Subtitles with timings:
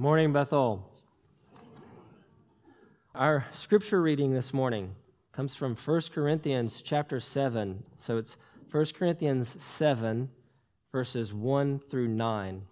[0.00, 0.88] Morning, Bethel.
[3.16, 4.94] Our scripture reading this morning
[5.32, 7.82] comes from 1 Corinthians chapter 7.
[7.96, 8.36] So it's
[8.70, 10.30] 1 Corinthians 7,
[10.92, 12.62] verses 1 through 9.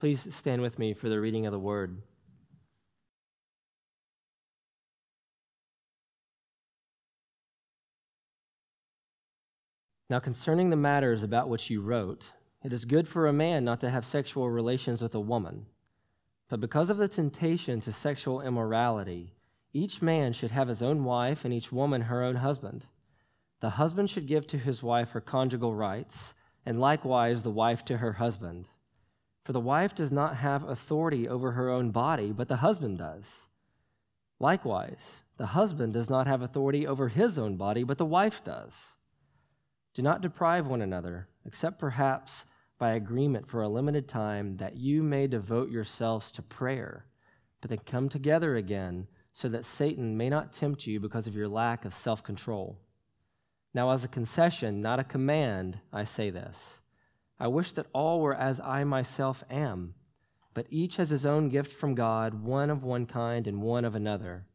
[0.00, 2.00] Please stand with me for the reading of the word.
[10.08, 12.30] Now, concerning the matters about which you wrote,
[12.64, 15.66] it is good for a man not to have sexual relations with a woman.
[16.50, 19.32] But because of the temptation to sexual immorality,
[19.72, 22.86] each man should have his own wife and each woman her own husband.
[23.60, 26.34] The husband should give to his wife her conjugal rights,
[26.66, 28.68] and likewise the wife to her husband.
[29.44, 33.24] For the wife does not have authority over her own body, but the husband does.
[34.40, 38.74] Likewise, the husband does not have authority over his own body, but the wife does.
[39.94, 42.44] Do not deprive one another, except perhaps
[42.80, 47.04] by agreement for a limited time, that you may devote yourselves to prayer,
[47.60, 51.46] but then come together again, so that Satan may not tempt you because of your
[51.46, 52.78] lack of self control.
[53.74, 56.80] Now, as a concession, not a command, I say this.
[57.38, 59.94] I wish that all were as I myself am,
[60.54, 63.94] but each has his own gift from God, one of one kind and one of
[63.94, 64.46] another.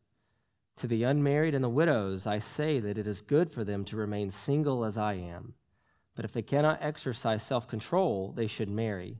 [0.77, 3.95] To the unmarried and the widows, I say that it is good for them to
[3.95, 5.53] remain single as I am.
[6.15, 9.19] But if they cannot exercise self control, they should marry,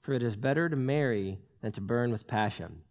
[0.00, 2.82] for it is better to marry than to burn with passion.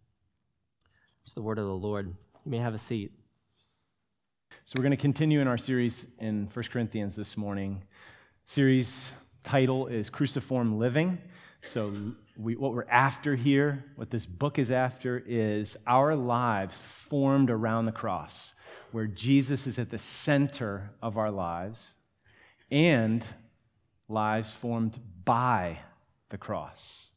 [1.24, 2.14] It's the word of the Lord.
[2.44, 3.12] You may have a seat.
[4.64, 7.82] So, we're going to continue in our series in 1 Corinthians this morning.
[8.46, 11.18] Series title is Cruciform Living.
[11.62, 11.94] So,
[12.36, 17.84] we, what we're after here, what this book is after, is our lives formed around
[17.84, 18.54] the cross,
[18.92, 21.96] where Jesus is at the center of our lives,
[22.70, 23.24] and
[24.08, 25.78] lives formed by
[26.30, 27.08] the cross.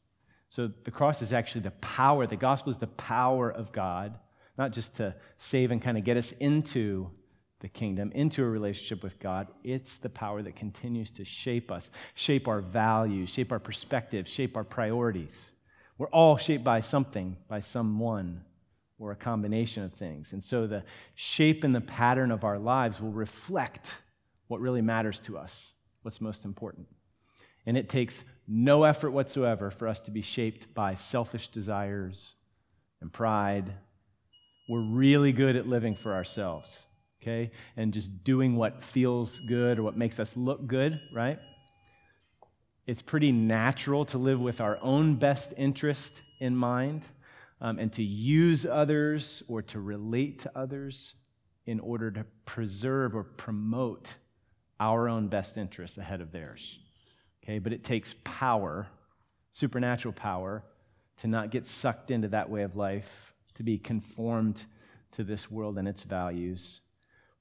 [0.50, 4.17] So the cross is actually the power, the gospel is the power of God,
[4.58, 7.09] not just to save and kind of get us into
[7.59, 9.47] the kingdom, into a relationship with God.
[9.64, 14.55] It's the power that continues to shape us, shape our values, shape our perspectives, shape
[14.55, 15.54] our priorities.
[15.98, 18.42] We're all shaped by something, by someone,
[18.99, 20.33] or a combination of things.
[20.33, 20.83] And so the
[21.15, 23.95] shape and the pattern of our lives will reflect
[24.48, 25.73] what really matters to us
[26.05, 26.88] what's most important.
[27.66, 32.36] And it takes no effort whatsoever for us to be shaped by selfish desires
[33.02, 33.73] and pride.
[34.70, 36.86] We're really good at living for ourselves,
[37.21, 37.52] okay?
[37.76, 41.39] And just doing what feels good or what makes us look good, right?
[42.86, 47.04] It's pretty natural to live with our own best interest in mind
[47.61, 51.16] um, and to use others or to relate to others
[51.66, 54.14] in order to preserve or promote
[54.80, 56.80] our own best interests ahead of theirs.
[57.43, 58.87] Okay, but it takes power,
[59.52, 60.63] supernatural power,
[61.17, 64.65] to not get sucked into that way of life, to be conformed
[65.13, 66.81] to this world and its values.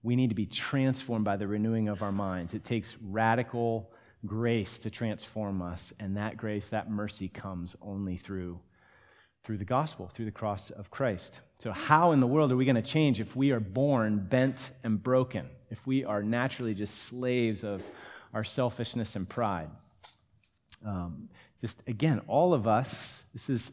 [0.03, 2.55] We need to be transformed by the renewing of our minds.
[2.55, 3.91] It takes radical
[4.27, 8.61] grace to transform us, and that grace, that mercy comes only through
[9.45, 11.41] through the gospel, through the cross of Christ.
[11.59, 14.73] So, how in the world are we going to change if we are born bent
[14.83, 15.49] and broken?
[15.71, 17.83] If we are naturally just slaves of
[18.33, 19.69] our selfishness and pride?
[20.85, 21.29] Um,
[21.61, 23.73] just again, all of us, this is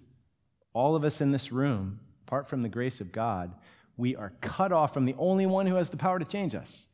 [0.73, 3.53] all of us in this room, apart from the grace of God,
[3.97, 6.85] we are cut off from the only one who has the power to change us.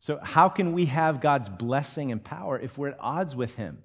[0.00, 3.82] So, how can we have God's blessing and power if we're at odds with Him?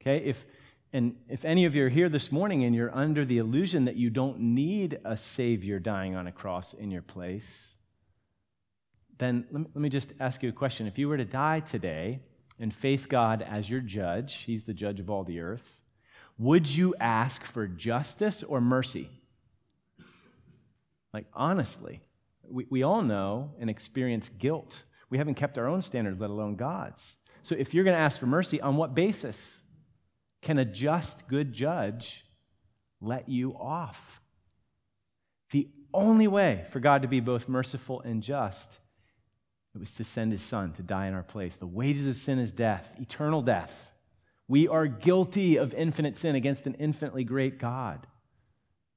[0.00, 0.44] Okay, if
[0.92, 3.96] and if any of you are here this morning and you're under the illusion that
[3.96, 7.76] you don't need a Savior dying on a cross in your place,
[9.18, 10.86] then let me, just ask you a question.
[10.86, 12.20] If you were to die today
[12.60, 15.76] and face God as your judge, He's the judge of all the earth,
[16.38, 19.10] would you ask for justice or mercy?
[21.12, 22.00] Like, honestly,
[22.48, 24.84] we, we all know and experience guilt.
[25.10, 27.16] We haven't kept our own standards, let alone God's.
[27.42, 29.58] So if you're going to ask for mercy, on what basis?
[30.42, 32.24] Can a just, good judge
[33.00, 34.20] let you off?
[35.50, 38.78] The only way for God to be both merciful and just
[39.74, 41.56] it was to send his son to die in our place.
[41.56, 43.92] The wages of sin is death, eternal death.
[44.48, 48.06] We are guilty of infinite sin against an infinitely great God.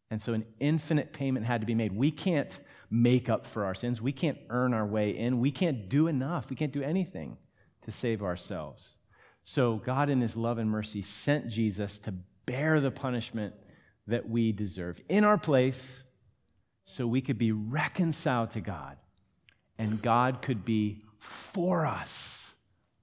[0.09, 1.91] And so an infinite payment had to be made.
[1.91, 2.57] We can't
[2.89, 4.01] make up for our sins.
[4.01, 5.39] We can't earn our way in.
[5.39, 6.49] We can't do enough.
[6.49, 7.37] We can't do anything
[7.83, 8.97] to save ourselves.
[9.43, 12.13] So God, in His love and mercy, sent Jesus to
[12.45, 13.53] bear the punishment
[14.07, 16.03] that we deserve in our place
[16.85, 18.97] so we could be reconciled to God
[19.77, 22.53] and God could be for us,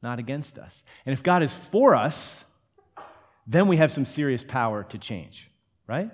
[0.03, 0.83] not against us.
[1.07, 2.45] And if God is for us,
[3.47, 5.51] then we have some serious power to change,
[5.87, 6.11] right?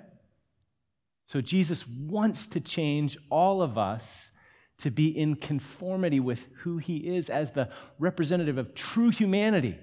[1.25, 4.31] So Jesus wants to change all of us
[4.79, 7.69] to be in conformity with who he is as the
[7.99, 9.77] representative of true humanity.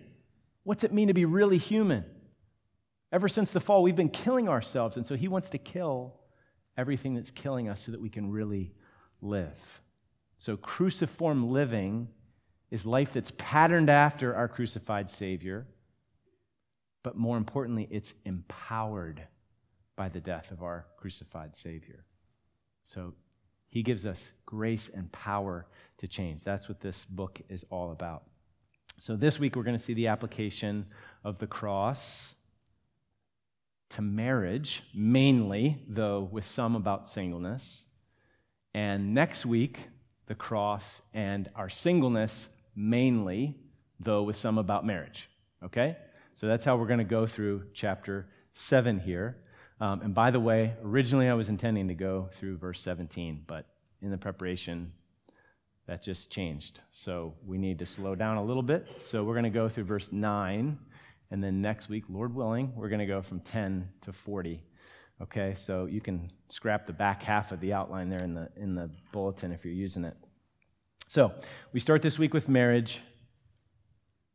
[0.64, 2.04] What's it mean to be really human?
[3.10, 6.14] Ever since the fall, we've been killing ourselves, and so he wants to kill
[6.76, 8.72] everything that's killing us so that we can really
[9.20, 9.80] live.
[10.38, 12.08] So, cruciform living
[12.70, 15.66] is life that's patterned after our crucified Savior,
[17.02, 19.22] but more importantly, it's empowered
[19.94, 22.04] by the death of our crucified Savior.
[22.82, 23.14] So,
[23.68, 25.66] he gives us grace and power
[25.98, 26.44] to change.
[26.44, 28.24] That's what this book is all about.
[29.04, 30.86] So, this week we're going to see the application
[31.24, 32.36] of the cross
[33.90, 37.82] to marriage, mainly, though with some about singleness.
[38.74, 39.80] And next week,
[40.26, 43.56] the cross and our singleness, mainly,
[43.98, 45.28] though with some about marriage.
[45.64, 45.96] Okay?
[46.34, 49.36] So that's how we're going to go through chapter 7 here.
[49.80, 53.66] Um, and by the way, originally I was intending to go through verse 17, but
[54.00, 54.92] in the preparation,
[55.86, 56.80] that just changed.
[56.90, 58.86] So we need to slow down a little bit.
[58.98, 60.78] So we're going to go through verse 9,
[61.30, 64.62] and then next week, Lord willing, we're going to go from 10 to 40.
[65.22, 68.74] Okay, so you can scrap the back half of the outline there in the, in
[68.74, 70.16] the bulletin if you're using it.
[71.08, 71.32] So
[71.72, 73.00] we start this week with marriage,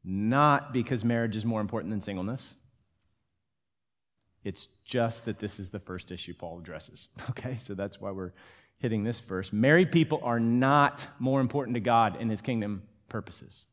[0.04, 2.56] not because marriage is more important than singleness.
[4.44, 7.10] It's just that this is the first issue Paul addresses.
[7.32, 8.32] Okay, so that's why we're
[8.80, 9.52] hitting this verse.
[9.52, 13.66] Married people are not more important to God in his kingdom purposes,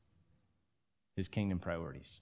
[1.17, 2.21] his kingdom priorities.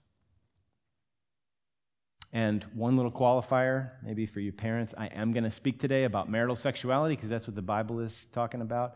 [2.33, 6.29] And one little qualifier, maybe for you parents, I am going to speak today about
[6.29, 8.95] marital sexuality because that's what the Bible is talking about.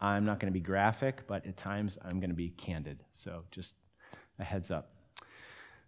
[0.00, 3.04] I'm not going to be graphic, but at times I'm going to be candid.
[3.12, 3.74] So just
[4.38, 4.90] a heads up.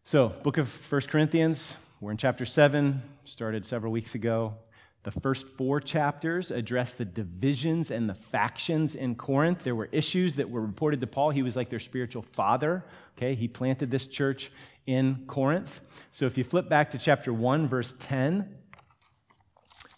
[0.05, 4.55] So, book of First Corinthians, we're in chapter 7, started several weeks ago.
[5.03, 9.65] The first four chapters address the divisions and the factions in Corinth.
[9.65, 11.31] There were issues that were reported to Paul.
[11.31, 12.85] He was like their spiritual father.
[13.17, 14.53] Okay, he planted this church
[14.87, 15.81] in Corinth.
[16.11, 18.55] So if you flip back to chapter 1, verse 10,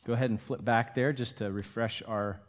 [0.07, 2.41] go ahead and flip back there just to refresh our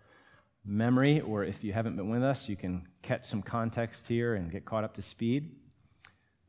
[0.63, 4.51] memory, or if you haven't been with us, you can catch some context here and
[4.51, 5.55] get caught up to speed.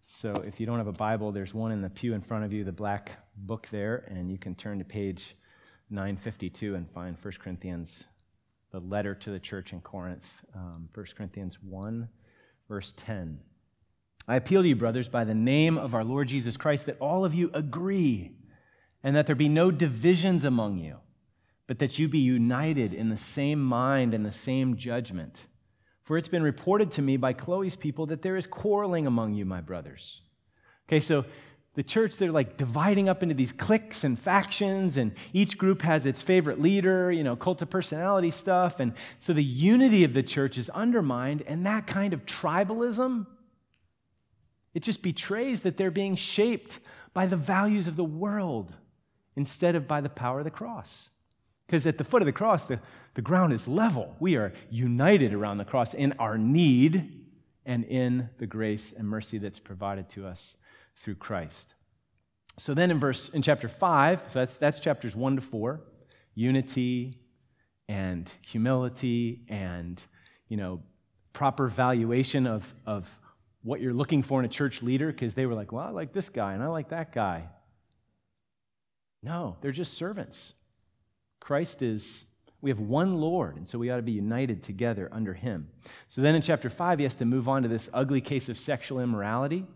[0.04, 2.52] So if you don't have a Bible, there's one in the pew in front of
[2.52, 5.34] you, the black book there, and you can turn to page
[5.90, 8.04] 952 and find 1 Corinthians,
[8.72, 12.08] the letter to the church in Corinth, um, 1 Corinthians 1,
[12.68, 13.40] verse 10.
[14.26, 17.24] I appeal to you, brothers, by the name of our Lord Jesus Christ, that all
[17.24, 18.32] of you agree,
[19.02, 20.96] and that there be no divisions among you,
[21.66, 25.46] but that you be united in the same mind and the same judgment.
[26.02, 29.44] For it's been reported to me by Chloe's people that there is quarreling among you,
[29.44, 30.22] my brothers.
[30.88, 31.24] Okay, so
[31.74, 36.06] the church, they're like dividing up into these cliques and factions, and each group has
[36.06, 38.78] its favorite leader, you know, cult of personality stuff.
[38.78, 43.26] And so the unity of the church is undermined, and that kind of tribalism,
[44.72, 46.78] it just betrays that they're being shaped
[47.12, 48.72] by the values of the world
[49.34, 51.10] instead of by the power of the cross.
[51.66, 52.78] Because at the foot of the cross, the,
[53.14, 54.14] the ground is level.
[54.20, 57.24] We are united around the cross in our need
[57.66, 60.56] and in the grace and mercy that's provided to us
[60.96, 61.74] through Christ.
[62.58, 65.80] So then in verse in chapter 5, so that's that's chapters 1 to 4,
[66.34, 67.18] unity
[67.88, 70.02] and humility and
[70.48, 70.80] you know
[71.34, 73.06] proper valuation of, of
[73.62, 76.14] what you're looking for in a church leader, because they were like, well, I like
[76.14, 77.48] this guy and I like that guy.
[79.22, 80.54] No, they're just servants.
[81.40, 82.24] Christ is,
[82.62, 85.68] we have one Lord, and so we ought to be united together under him.
[86.08, 88.58] So then in chapter 5, he has to move on to this ugly case of
[88.58, 89.66] sexual immorality.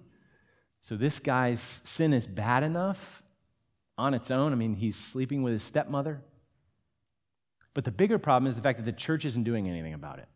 [0.81, 3.23] So this guy's sin is bad enough
[3.97, 4.53] on its own.
[4.53, 6.21] I mean, he's sleeping with his stepmother.
[7.75, 10.29] But the bigger problem is the fact that the church isn't doing anything about it.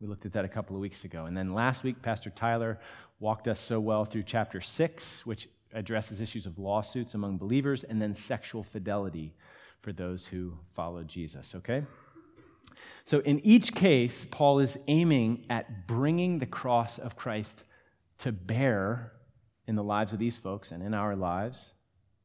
[0.00, 1.26] We looked at that a couple of weeks ago.
[1.26, 2.80] And then last week, Pastor Tyler
[3.18, 8.00] walked us so well through chapter 6, which addresses issues of lawsuits among believers, and
[8.00, 9.34] then sexual fidelity
[9.82, 11.84] for those who follow Jesus, okay?
[13.04, 17.64] So, in each case, Paul is aiming at bringing the cross of Christ
[18.18, 19.12] to bear
[19.70, 21.74] in the lives of these folks and in our lives.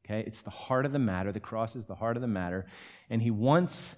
[0.03, 0.23] Okay?
[0.25, 1.31] It's the heart of the matter.
[1.31, 2.65] The cross is the heart of the matter.
[3.11, 3.95] And he wants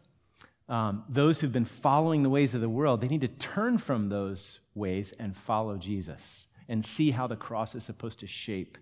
[0.68, 4.10] um, those who've been following the ways of the world, they need to turn from
[4.10, 8.78] those ways and follow Jesus and see how the cross is supposed to shape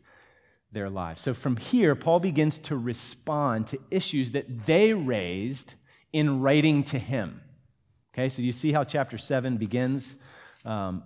[0.71, 1.21] their lives.
[1.21, 5.75] So from here, Paul begins to respond to issues that they raised
[6.11, 7.39] in writing to him.
[8.15, 10.15] Okay, so you see how chapter 7 begins
[10.65, 11.03] um,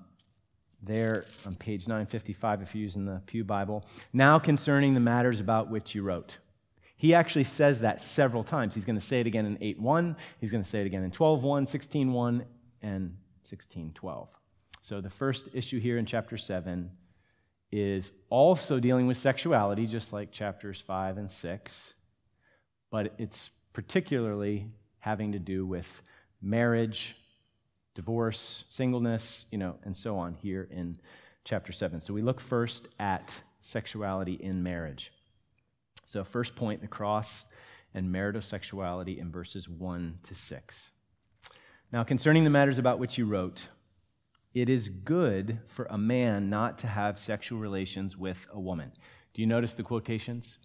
[0.82, 3.86] there on page 955 if you're using the Pew Bible.
[4.14, 6.38] Now concerning the matters about which you wrote.
[6.96, 8.76] He actually says that several times.
[8.76, 11.12] He's going to say it again in 8:1, he's going to say it again in
[11.12, 12.46] 12:1, 16:1,
[12.82, 13.16] and
[13.50, 14.28] 16:12.
[14.82, 16.90] So the first issue here in chapter 7
[17.72, 21.94] is also dealing with sexuality, just like chapters 5 and 6,
[22.90, 24.68] but it's particularly
[25.00, 26.02] having to do with
[26.42, 27.16] marriage,
[28.00, 30.98] divorce, singleness, you know, and so on here in
[31.44, 32.00] chapter 7.
[32.00, 33.30] So we look first at
[33.60, 35.12] sexuality in marriage.
[36.06, 37.44] So, first point the cross
[37.94, 40.92] and marital sexuality in verses 1 to 6.
[41.92, 43.68] Now, concerning the matters about which you wrote,
[44.54, 48.94] it is good for a man not to have sexual relations with a woman.
[49.34, 50.58] Do you notice the quotations?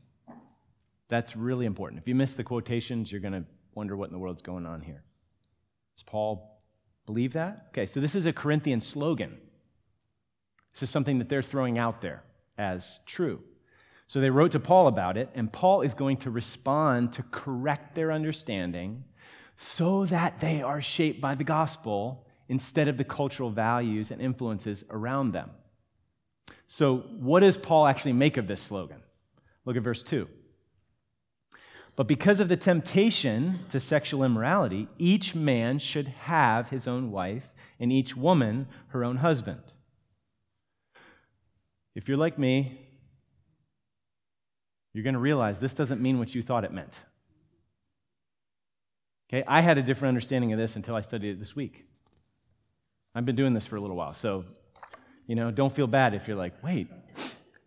[1.09, 2.01] That's really important.
[2.01, 4.81] If you miss the quotations, you're going to wonder what in the world's going on
[4.81, 5.03] here.
[5.97, 6.54] Is Paul
[7.07, 7.67] believe that?
[7.69, 9.39] Okay, so this is a Corinthian slogan.
[10.73, 12.23] This is something that they're throwing out there
[12.59, 13.41] as true.
[14.07, 17.95] So they wrote to Paul about it, and Paul is going to respond to correct
[17.95, 19.05] their understanding
[19.57, 24.85] so that they are shaped by the gospel instead of the cultural values and influences
[24.91, 25.51] around them.
[26.67, 29.01] So, what does Paul actually make of this slogan?
[29.65, 30.29] Look at verse 2.
[31.97, 37.53] But because of the temptation to sexual immorality, each man should have his own wife,
[37.79, 39.63] and each woman her own husband.
[41.95, 42.81] If you're like me,
[44.93, 46.95] you're going to realize this doesn't mean what you thought it meant.
[49.29, 51.87] Okay, I had a different understanding of this until I studied it this week.
[53.15, 54.45] I've been doing this for a little while, so,
[55.27, 56.89] you know, don't feel bad if you're like, wait.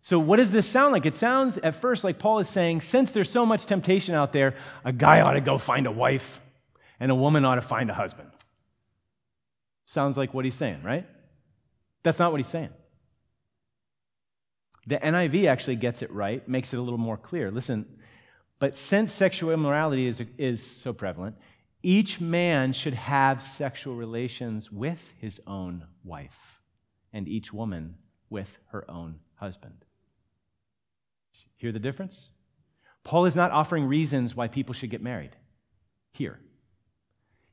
[0.02, 1.06] So, what does this sound like?
[1.06, 4.54] It sounds at first like Paul is saying, since there's so much temptation out there,
[4.84, 6.40] a guy ought to go find a wife
[7.00, 8.30] and a woman ought to find a husband.
[9.84, 11.06] Sounds like what he's saying, right?
[12.02, 12.70] That's not what he's saying.
[14.86, 17.50] The NIV actually gets it right, makes it a little more clear.
[17.50, 17.84] Listen,
[18.58, 21.36] but since sexual immorality is, is so prevalent,
[21.82, 26.60] each man should have sexual relations with his own wife,
[27.12, 27.96] and each woman
[28.30, 29.84] with her own husband.
[31.56, 32.30] Hear the difference?
[33.04, 35.36] Paul is not offering reasons why people should get married
[36.12, 36.38] here.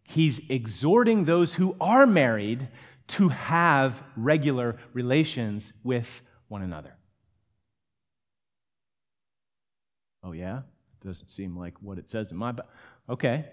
[0.07, 2.67] He's exhorting those who are married
[3.07, 6.95] to have regular relations with one another.
[10.23, 10.61] Oh, yeah?
[11.03, 12.69] Doesn't seem like what it says in my Bible.
[13.09, 13.45] Okay.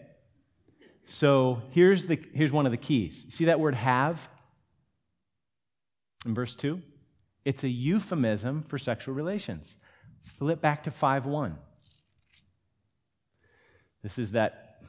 [1.05, 3.27] So here's, the, here's one of the keys.
[3.29, 4.27] See that word have
[6.25, 6.81] in verse 2?
[7.45, 9.77] It's a euphemism for sexual relations.
[10.39, 11.57] Flip back to 5 1.
[14.03, 14.83] This is that,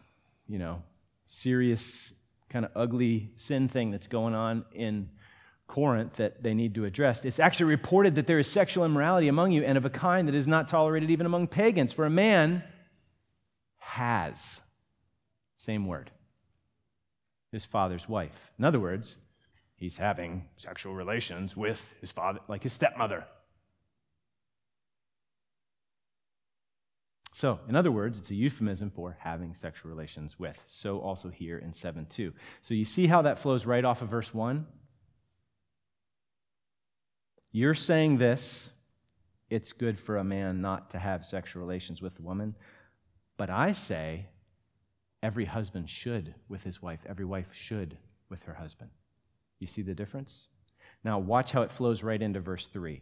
[0.47, 0.81] you know,
[1.25, 2.11] serious,
[2.49, 5.09] kind of ugly sin thing that's going on in
[5.67, 7.23] Corinth that they need to address.
[7.25, 10.35] It's actually reported that there is sexual immorality among you and of a kind that
[10.35, 11.93] is not tolerated even among pagans.
[11.93, 12.63] For a man
[13.77, 14.61] has,
[15.57, 16.11] same word,
[17.51, 18.51] his father's wife.
[18.57, 19.17] In other words,
[19.75, 23.25] he's having sexual relations with his father, like his stepmother.
[27.33, 30.57] So, in other words, it's a euphemism for having sexual relations with.
[30.65, 32.31] So, also here in 7 2.
[32.61, 34.65] So, you see how that flows right off of verse 1?
[37.51, 38.69] You're saying this
[39.49, 42.55] it's good for a man not to have sexual relations with a woman.
[43.37, 44.27] But I say
[45.21, 47.97] every husband should with his wife, every wife should
[48.29, 48.89] with her husband.
[49.59, 50.47] You see the difference?
[51.03, 53.01] Now, watch how it flows right into verse 3.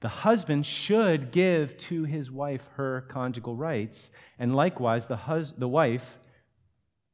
[0.00, 5.68] The husband should give to his wife her conjugal rights, and likewise, the, hus- the
[5.68, 6.18] wife,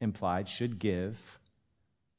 [0.01, 1.19] implied, should give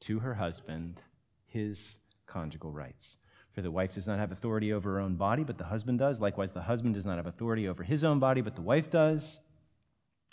[0.02, 1.02] to her husband
[1.46, 3.18] his conjugal rights.
[3.52, 6.20] For the wife does not have authority over her own body, but the husband does.
[6.20, 9.40] Likewise, the husband does not have authority over his own body, but the wife does.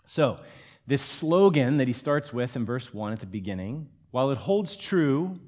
[0.06, 0.40] So,
[0.86, 4.76] this slogan that he starts with in verse 1 at the beginning, while it holds
[4.76, 5.38] true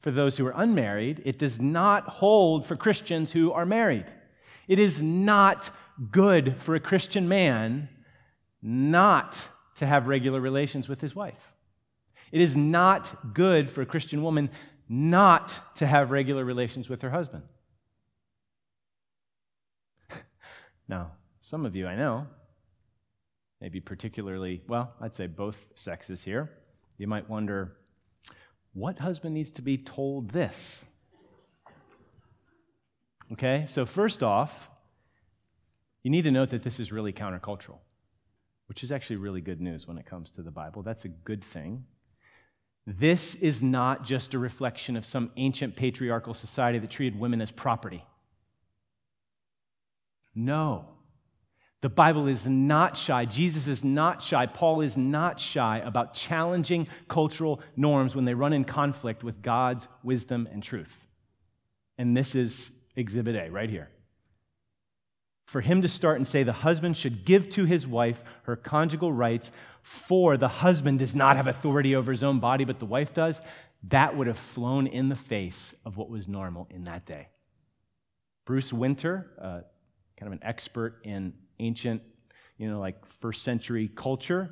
[0.00, 4.06] for those who are unmarried, it does not hold for Christians who are married.
[4.70, 5.70] It is not
[6.12, 7.88] good for a Christian man
[8.62, 9.48] not
[9.78, 11.54] to have regular relations with his wife.
[12.30, 14.48] It is not good for a Christian woman
[14.88, 17.42] not to have regular relations with her husband.
[20.88, 22.28] now, some of you I know,
[23.60, 26.48] maybe particularly, well, I'd say both sexes here,
[26.96, 27.76] you might wonder
[28.72, 30.84] what husband needs to be told this?
[33.32, 34.68] Okay, so first off,
[36.02, 37.78] you need to note that this is really countercultural,
[38.66, 40.82] which is actually really good news when it comes to the Bible.
[40.82, 41.84] That's a good thing.
[42.86, 47.50] This is not just a reflection of some ancient patriarchal society that treated women as
[47.50, 48.04] property.
[50.34, 50.86] No.
[51.82, 53.26] The Bible is not shy.
[53.26, 54.46] Jesus is not shy.
[54.46, 59.86] Paul is not shy about challenging cultural norms when they run in conflict with God's
[60.02, 61.06] wisdom and truth.
[61.96, 63.88] And this is exhibit A right here.
[65.46, 69.12] For him to start and say the husband should give to his wife her conjugal
[69.12, 69.50] rights,
[69.82, 73.40] for the husband does not have authority over his own body, but the wife does,
[73.88, 77.28] that would have flown in the face of what was normal in that day.
[78.44, 79.60] Bruce Winter, uh,
[80.18, 82.02] kind of an expert in ancient,
[82.56, 84.50] you know, like first century culture.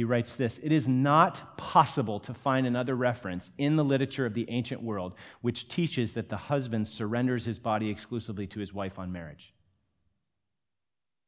[0.00, 4.32] He writes this It is not possible to find another reference in the literature of
[4.32, 8.98] the ancient world which teaches that the husband surrenders his body exclusively to his wife
[8.98, 9.52] on marriage.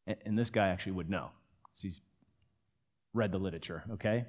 [0.06, 2.00] And this guy actually would know because he's
[3.12, 4.24] read the literature, okay?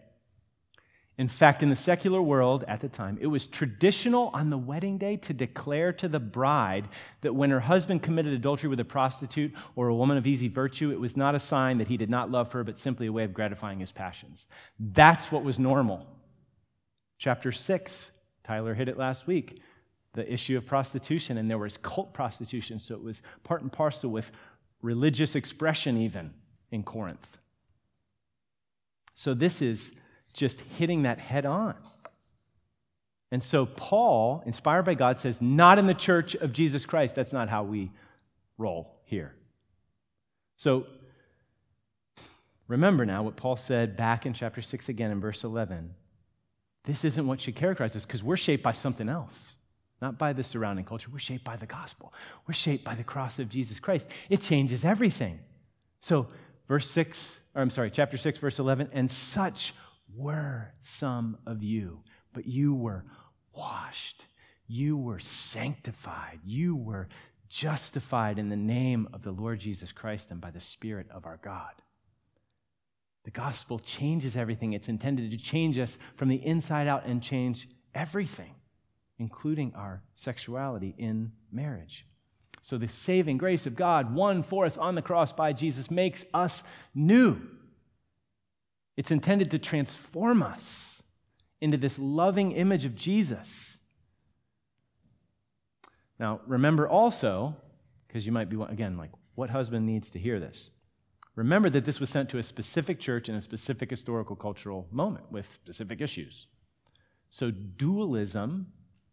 [1.20, 4.98] In fact, in the secular world at the time, it was traditional on the wedding
[4.98, 6.89] day to declare to the bride
[7.22, 10.91] that when her husband committed adultery with a prostitute or a woman of easy virtue,
[10.91, 13.24] it was not a sign that he did not love her, but simply a way
[13.24, 14.48] of gratifying his passions.
[14.79, 16.08] That's what was normal.
[17.20, 18.05] Chapter 6,
[18.43, 19.62] Tyler hit it last week,
[20.13, 24.10] the issue of prostitution, and there was cult prostitution, so it was part and parcel
[24.10, 24.32] with
[24.82, 26.34] religious expression, even
[26.72, 27.38] in Corinth.
[29.13, 29.93] So this is
[30.34, 31.75] just hitting that head on.
[33.32, 37.16] And so, Paul, inspired by God, says, Not in the church of Jesus Christ.
[37.16, 37.92] That's not how we
[38.60, 39.34] roll here.
[40.56, 40.86] So,
[42.68, 45.96] remember now what Paul said back in chapter 6 again in verse 11.
[46.86, 49.56] This isn't what should characterize us because we're shaped by something else,
[50.02, 51.10] not by the surrounding culture.
[51.12, 52.13] We're shaped by the gospel,
[52.48, 54.08] we're shaped by the cross of Jesus Christ.
[54.30, 55.40] It changes everything.
[56.02, 56.28] So,
[56.68, 59.74] verse 6, or I'm sorry, chapter 6, verse 11, and such
[60.15, 62.01] were some of you,
[62.34, 63.05] but you were
[63.55, 64.25] washed,
[64.67, 67.08] you were sanctified, you were
[67.50, 71.39] justified in the name of the Lord Jesus Christ and by the Spirit of our
[71.43, 71.74] God.
[73.25, 74.74] The gospel changes everything.
[74.74, 78.53] It's intended to change us from the inside out and change everything,
[79.20, 82.05] including our sexuality in marriage.
[82.61, 86.25] So, the saving grace of God, won for us on the cross by Jesus, makes
[86.33, 86.64] us
[86.96, 87.40] new.
[88.96, 91.01] It's intended to transform us
[91.62, 93.77] into this loving image of Jesus.
[96.20, 97.56] Now, remember also,
[98.08, 100.70] because you might be, again, like, what husband needs to hear this?
[101.36, 105.32] Remember that this was sent to a specific church in a specific historical cultural moment
[105.32, 106.46] with specific issues.
[107.29, 108.68] So, dualism,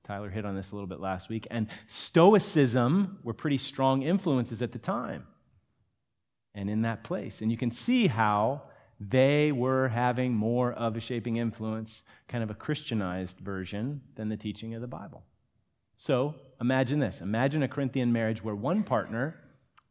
[0.05, 4.61] Tyler hit on this a little bit last week, and Stoicism were pretty strong influences
[4.61, 5.27] at the time
[6.55, 7.41] and in that place.
[7.41, 8.63] And you can see how
[9.01, 14.37] they were having more of a shaping influence, kind of a Christianized version than the
[14.37, 15.25] teaching of the Bible.
[15.97, 19.37] So imagine this imagine a Corinthian marriage where one partner,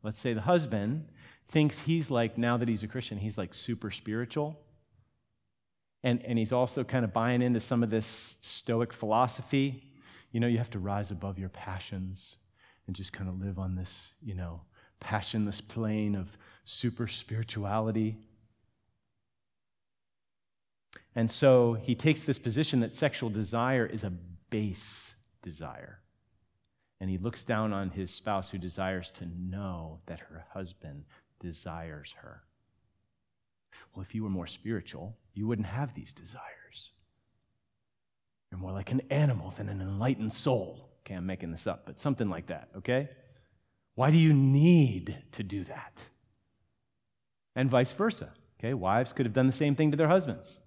[0.04, 1.08] let's say the husband,
[1.48, 4.60] thinks he's like, now that he's a Christian, he's like super spiritual.
[6.04, 9.84] And, and he's also kind of buying into some of this Stoic philosophy.
[10.32, 12.38] You know, you have to rise above your passions
[12.88, 14.62] and just kind of live on this, you know,
[15.00, 18.18] passionless plane of super spirituality.
[21.20, 24.14] And so he takes this position that sexual desire is a
[24.50, 26.00] base desire.
[27.02, 31.04] And he looks down on his spouse who desires to know that her husband
[31.42, 32.44] desires her.
[33.94, 36.92] Well, if you were more spiritual, you wouldn't have these desires.
[38.50, 40.90] You're more like an animal than an enlightened soul.
[41.02, 43.10] Okay, I'm making this up, but something like that, okay?
[43.96, 46.02] Why do you need to do that?
[47.58, 48.30] And vice versa.
[48.58, 50.60] Okay, wives could have done the same thing to their husbands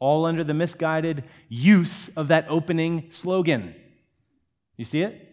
[0.00, 3.74] all under the misguided use of that opening slogan.
[4.76, 5.24] You see it?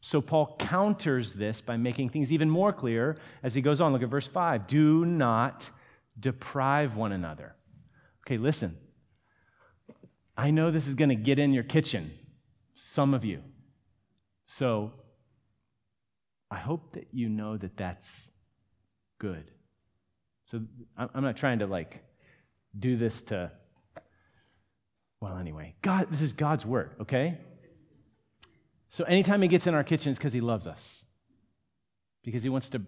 [0.00, 3.92] So Paul counters this by making things even more clear as he goes on.
[3.92, 4.66] Look at verse 5.
[4.66, 5.68] Do not
[6.18, 7.56] deprive one another.
[8.26, 8.76] Okay, listen.
[10.36, 12.12] I know this is going to get in your kitchen,
[12.74, 13.42] some of you.
[14.46, 14.92] So
[16.48, 18.30] I hope that you know that that's
[19.18, 19.50] good.
[20.44, 20.62] So
[20.96, 22.04] I'm not trying to like
[22.78, 23.50] do this to,
[25.20, 27.38] well, anyway, God, this is God's word, okay?
[28.88, 31.04] So anytime he gets in our kitchen, it's because he loves us.
[32.24, 32.82] Because he wants to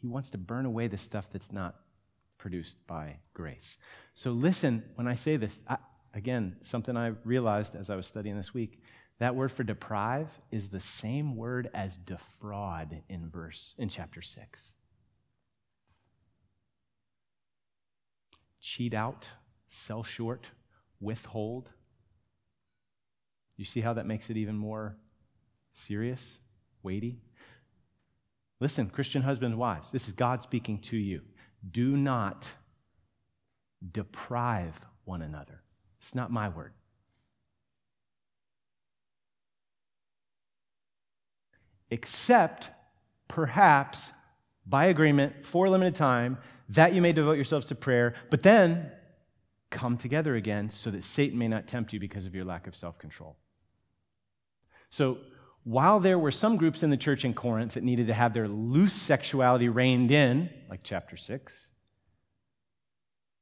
[0.00, 1.74] he wants to burn away the stuff that's not
[2.38, 3.78] produced by grace.
[4.14, 5.58] So listen when I say this.
[5.66, 5.78] I,
[6.14, 8.82] again, something I realized as I was studying this week.
[9.18, 14.75] That word for deprive is the same word as defraud in verse in chapter 6.
[18.66, 19.28] Cheat out,
[19.68, 20.48] sell short,
[21.00, 21.70] withhold.
[23.56, 24.96] You see how that makes it even more
[25.72, 26.38] serious,
[26.82, 27.20] weighty?
[28.58, 31.20] Listen, Christian husbands and wives, this is God speaking to you.
[31.70, 32.50] Do not
[33.92, 34.74] deprive
[35.04, 35.62] one another.
[36.00, 36.72] It's not my word.
[41.88, 42.70] Except,
[43.28, 44.10] perhaps,
[44.66, 46.38] by agreement, for a limited time,
[46.70, 48.92] that you may devote yourselves to prayer, but then
[49.70, 52.74] come together again so that Satan may not tempt you because of your lack of
[52.74, 53.36] self control.
[54.90, 55.18] So,
[55.64, 58.46] while there were some groups in the church in Corinth that needed to have their
[58.46, 61.70] loose sexuality reined in, like chapter 6,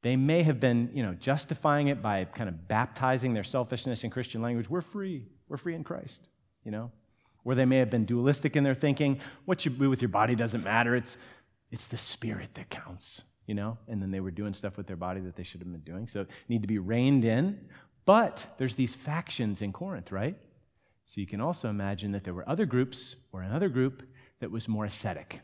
[0.00, 4.10] they may have been, you know, justifying it by kind of baptizing their selfishness in
[4.10, 4.70] Christian language.
[4.70, 5.26] We're free.
[5.48, 6.28] We're free in Christ,
[6.64, 6.90] you know?
[7.44, 9.20] Or they may have been dualistic in their thinking.
[9.44, 10.96] What you do with your body doesn't matter.
[10.96, 11.16] It's,
[11.70, 13.76] it's the spirit that counts, you know?
[13.88, 16.06] And then they were doing stuff with their body that they should have been doing.
[16.06, 17.60] So need to be reined in.
[18.06, 20.36] But there's these factions in Corinth, right?
[21.04, 24.02] So you can also imagine that there were other groups or another group
[24.40, 25.40] that was more ascetic.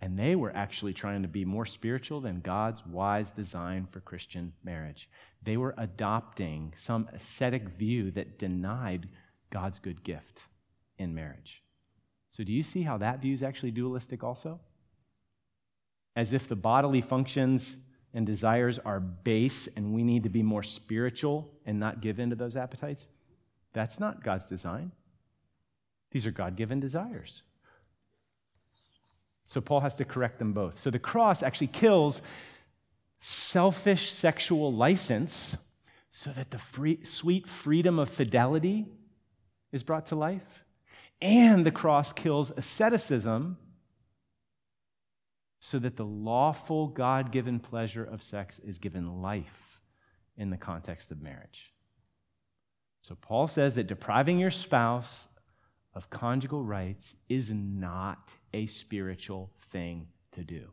[0.00, 4.52] And they were actually trying to be more spiritual than God's wise design for Christian
[4.64, 5.08] marriage.
[5.44, 9.08] They were adopting some ascetic view that denied
[9.52, 10.40] God's good gift
[10.98, 11.62] in marriage.
[12.30, 14.58] So, do you see how that view is actually dualistic also?
[16.16, 17.76] As if the bodily functions
[18.14, 22.30] and desires are base and we need to be more spiritual and not give in
[22.30, 23.08] to those appetites?
[23.74, 24.90] That's not God's design.
[26.10, 27.42] These are God given desires.
[29.44, 30.78] So Paul has to correct them both.
[30.78, 32.22] So the cross actually kills
[33.20, 35.56] selfish sexual license
[36.10, 38.86] so that the free, sweet freedom of fidelity
[39.72, 40.64] is brought to life.
[41.20, 43.56] And the cross kills asceticism
[45.60, 49.80] so that the lawful God given pleasure of sex is given life
[50.36, 51.72] in the context of marriage.
[53.02, 55.28] So Paul says that depriving your spouse
[55.94, 60.68] of conjugal rights is not a spiritual thing to do.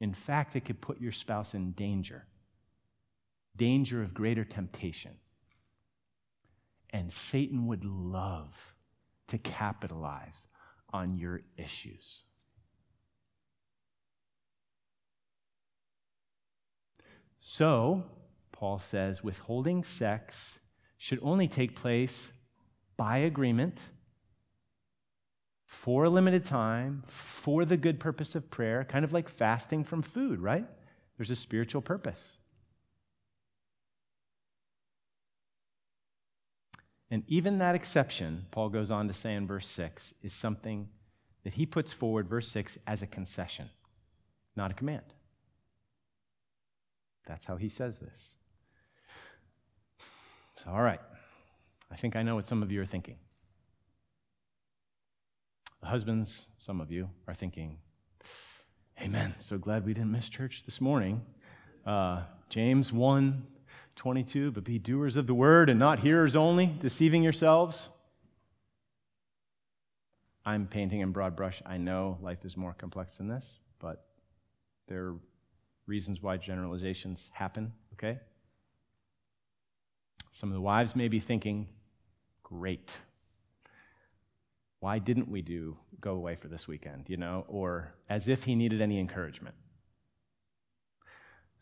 [0.00, 2.26] In fact, it could put your spouse in danger,
[3.56, 5.12] danger of greater temptation.
[6.94, 8.54] And Satan would love
[9.26, 10.46] to capitalize
[10.92, 12.22] on your issues.
[17.40, 18.04] So,
[18.52, 20.60] Paul says, withholding sex
[20.96, 22.32] should only take place
[22.96, 23.88] by agreement
[25.66, 30.00] for a limited time for the good purpose of prayer, kind of like fasting from
[30.00, 30.66] food, right?
[31.16, 32.38] There's a spiritual purpose.
[37.10, 40.88] And even that exception, Paul goes on to say in verse 6, is something
[41.44, 43.68] that he puts forward, verse 6, as a concession,
[44.56, 45.04] not a command.
[47.26, 48.34] That's how he says this.
[50.62, 51.00] So, all right.
[51.90, 53.16] I think I know what some of you are thinking.
[55.80, 57.78] The husbands, some of you, are thinking,
[59.02, 59.34] Amen.
[59.40, 61.20] So glad we didn't miss church this morning.
[61.84, 63.44] Uh, James 1
[63.96, 67.90] 22, but be doers of the word and not hearers only, deceiving yourselves.
[70.44, 71.62] I'm painting in broad brush.
[71.64, 74.06] I know life is more complex than this, but
[74.88, 75.16] there are
[75.86, 78.18] reasons why generalizations happen, okay?
[80.32, 81.68] Some of the wives may be thinking,
[82.42, 82.98] great.
[84.80, 87.44] Why didn't we do go away for this weekend, you know?
[87.48, 89.54] Or as if he needed any encouragement.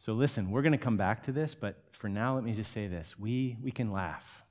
[0.02, 2.72] So listen, we're going to come back to this, but for now, let me just
[2.72, 3.16] say this.
[3.16, 4.42] We, we can laugh.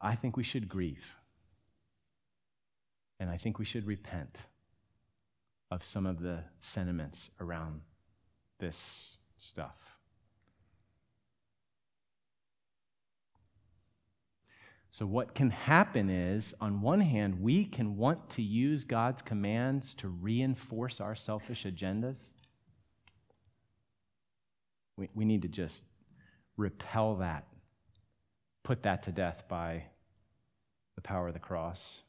[0.00, 1.04] I think we should grieve.
[3.20, 4.38] And I think we should repent
[5.70, 7.82] of some of the sentiments around
[8.58, 9.76] this stuff.
[14.90, 19.94] So, what can happen is, on one hand, we can want to use God's commands
[19.96, 22.30] to reinforce our selfish agendas.
[24.96, 25.82] We, we need to just
[26.56, 27.46] repel that,
[28.62, 29.84] put that to death by
[30.94, 32.00] the power of the cross.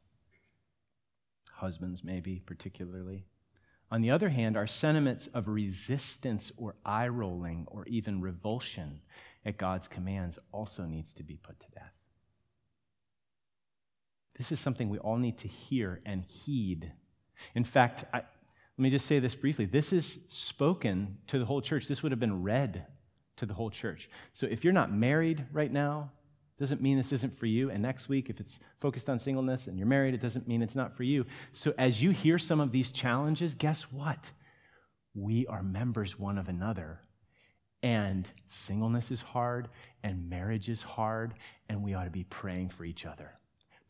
[1.51, 3.25] Husbands, maybe, particularly.
[3.91, 9.01] On the other hand, our sentiments of resistance or eye rolling or even revulsion
[9.45, 11.93] at God's commands also needs to be put to death.
[14.37, 16.91] This is something we all need to hear and heed.
[17.53, 18.23] In fact, I,
[18.77, 19.65] let me just say this briefly.
[19.65, 21.87] This is spoken to the whole church.
[21.87, 22.85] This would have been read
[23.37, 24.09] to the whole church.
[24.33, 26.11] So if you're not married right now,
[26.59, 27.69] doesn't mean this isn't for you.
[27.69, 30.75] And next week, if it's focused on singleness and you're married, it doesn't mean it's
[30.75, 31.25] not for you.
[31.53, 34.31] So as you hear some of these challenges, guess what?
[35.13, 36.99] We are members one of another.
[37.83, 39.69] And singleness is hard,
[40.03, 41.35] and marriage is hard,
[41.69, 43.31] and we ought to be praying for each other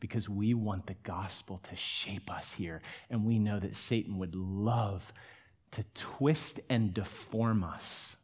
[0.00, 2.82] because we want the gospel to shape us here.
[3.10, 5.12] And we know that Satan would love
[5.72, 8.16] to twist and deform us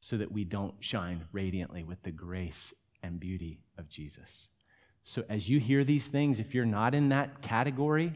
[0.00, 4.48] so that we don't shine radiantly with the grace and beauty of Jesus.
[5.04, 8.14] So, as you hear these things, if you're not in that category,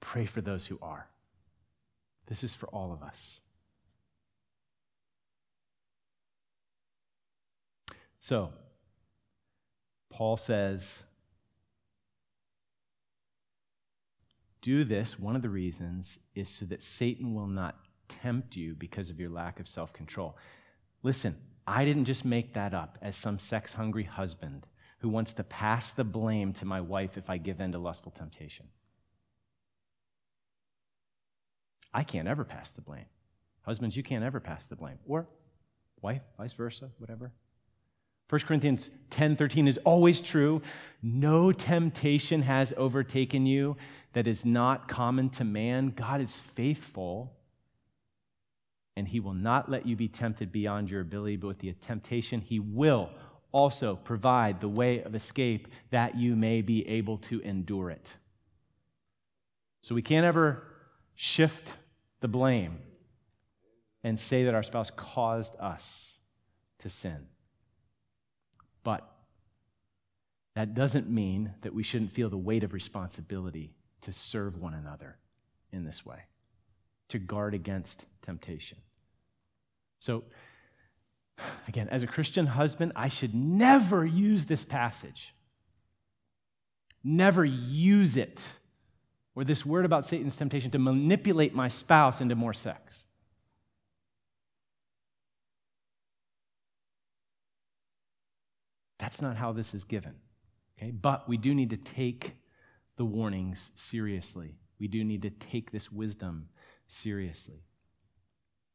[0.00, 1.06] pray for those who are.
[2.26, 3.40] This is for all of us.
[8.18, 8.52] So,
[10.10, 11.04] Paul says,
[14.60, 15.18] do this.
[15.18, 19.30] One of the reasons is so that Satan will not tempt you because of your
[19.30, 20.36] lack of self control.
[21.02, 24.66] Listen, I didn't just make that up as some sex hungry husband
[24.98, 28.12] who wants to pass the blame to my wife if I give in to lustful
[28.12, 28.66] temptation.
[31.92, 33.06] I can't ever pass the blame.
[33.62, 34.98] Husbands, you can't ever pass the blame.
[35.06, 35.28] Or
[36.02, 37.32] wife, vice versa, whatever.
[38.30, 40.62] 1 Corinthians 10 13 is always true.
[41.02, 43.76] No temptation has overtaken you
[44.12, 45.92] that is not common to man.
[45.96, 47.32] God is faithful,
[48.96, 52.40] and he will not let you be tempted beyond your ability, but with the temptation,
[52.40, 53.10] he will
[53.50, 58.14] also provide the way of escape that you may be able to endure it.
[59.80, 60.62] So we can't ever
[61.16, 61.72] shift
[62.20, 62.78] the blame
[64.04, 66.18] and say that our spouse caused us
[66.78, 67.26] to sin.
[68.82, 69.10] But
[70.54, 75.16] that doesn't mean that we shouldn't feel the weight of responsibility to serve one another
[75.72, 76.18] in this way,
[77.08, 78.78] to guard against temptation.
[79.98, 80.24] So,
[81.68, 85.34] again, as a Christian husband, I should never use this passage.
[87.04, 88.46] Never use it,
[89.34, 93.04] or this word about Satan's temptation, to manipulate my spouse into more sex.
[99.10, 100.14] That's not how this is given.
[100.78, 100.92] Okay?
[100.92, 102.36] But we do need to take
[102.96, 104.54] the warnings seriously.
[104.78, 106.48] We do need to take this wisdom
[106.86, 107.64] seriously.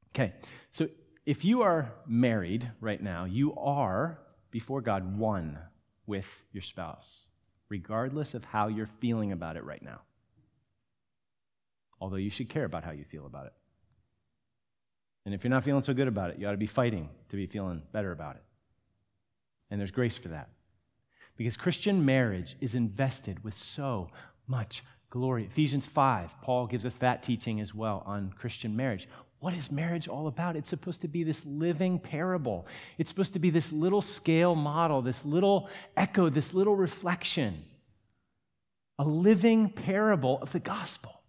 [0.09, 0.33] Okay,
[0.71, 0.89] so
[1.25, 4.19] if you are married right now, you are,
[4.51, 5.57] before God, one
[6.05, 7.27] with your spouse,
[7.69, 10.01] regardless of how you're feeling about it right now.
[12.01, 13.53] Although you should care about how you feel about it.
[15.23, 17.37] And if you're not feeling so good about it, you ought to be fighting to
[17.37, 18.44] be feeling better about it.
[19.69, 20.49] And there's grace for that.
[21.37, 24.09] Because Christian marriage is invested with so
[24.47, 25.45] much glory.
[25.45, 29.07] Ephesians 5, Paul gives us that teaching as well on Christian marriage.
[29.39, 30.55] What is marriage all about?
[30.55, 32.65] It's supposed to be this living parable.
[32.97, 37.63] It's supposed to be this little scale model, this little echo, this little reflection,
[38.97, 41.21] a living parable of the gospel.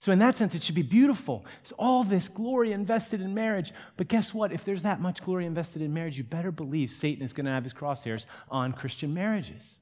[0.00, 1.44] So, in that sense, it should be beautiful.
[1.62, 3.74] There's all this glory invested in marriage.
[3.98, 4.50] But guess what?
[4.50, 7.52] If there's that much glory invested in marriage, you better believe Satan is going to
[7.52, 9.76] have his crosshairs on Christian marriages.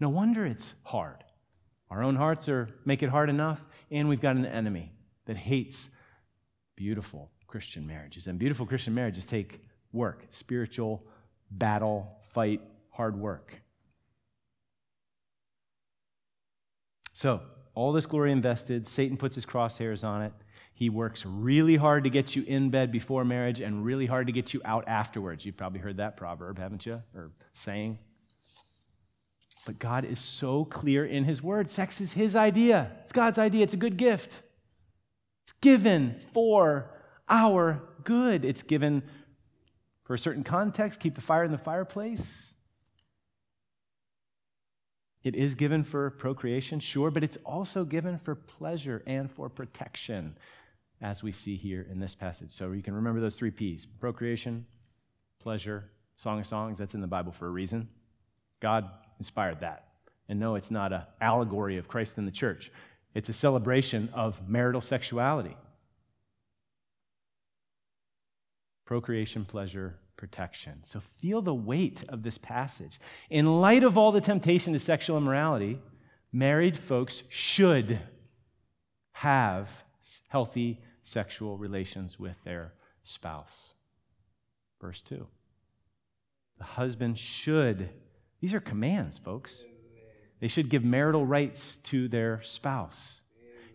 [0.00, 1.22] No wonder it's hard.
[1.88, 4.90] Our own hearts are make it hard enough, and we've got an enemy
[5.26, 5.88] that hates
[6.74, 8.26] beautiful Christian marriages.
[8.26, 9.60] And beautiful Christian marriages take
[9.92, 11.04] work, spiritual
[11.52, 13.54] battle, fight, hard work.
[17.12, 17.42] So,
[17.76, 18.86] all this glory invested.
[18.86, 20.32] Satan puts his crosshairs on it.
[20.74, 24.32] He works really hard to get you in bed before marriage and really hard to
[24.32, 25.44] get you out afterwards.
[25.46, 27.02] You've probably heard that proverb, haven't you?
[27.14, 27.98] Or saying.
[29.66, 31.70] But God is so clear in his word.
[31.70, 33.62] Sex is his idea, it's God's idea.
[33.62, 34.42] It's a good gift.
[35.44, 36.90] It's given for
[37.28, 38.44] our good.
[38.44, 39.02] It's given
[40.04, 42.54] for a certain context, keep the fire in the fireplace.
[45.26, 50.36] It is given for procreation, sure, but it's also given for pleasure and for protection,
[51.02, 52.52] as we see here in this passage.
[52.52, 54.64] So you can remember those three P's procreation,
[55.40, 56.78] pleasure, Song of Songs.
[56.78, 57.88] That's in the Bible for a reason.
[58.60, 59.88] God inspired that.
[60.28, 62.70] And no, it's not an allegory of Christ in the church,
[63.12, 65.56] it's a celebration of marital sexuality.
[68.84, 70.82] Procreation, pleasure, protection.
[70.82, 72.98] So feel the weight of this passage.
[73.30, 75.78] In light of all the temptation to sexual immorality,
[76.32, 77.98] married folks should
[79.12, 79.70] have
[80.28, 83.74] healthy sexual relations with their spouse.
[84.80, 85.26] Verse 2.
[86.58, 87.88] The husband should,
[88.40, 89.64] these are commands, folks.
[90.40, 93.22] They should give marital rights to their spouse.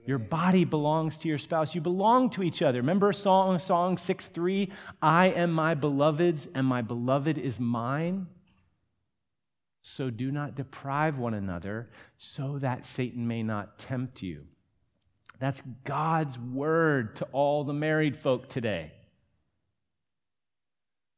[0.06, 1.76] Your body belongs to your spouse.
[1.76, 2.80] You belong to each other.
[2.80, 4.72] Remember song, song 6 3?
[5.02, 8.28] I am my beloved's, and my beloved is mine.
[9.84, 14.46] So do not deprive one another, so that Satan may not tempt you.
[15.40, 18.92] That's God's word to all the married folk today.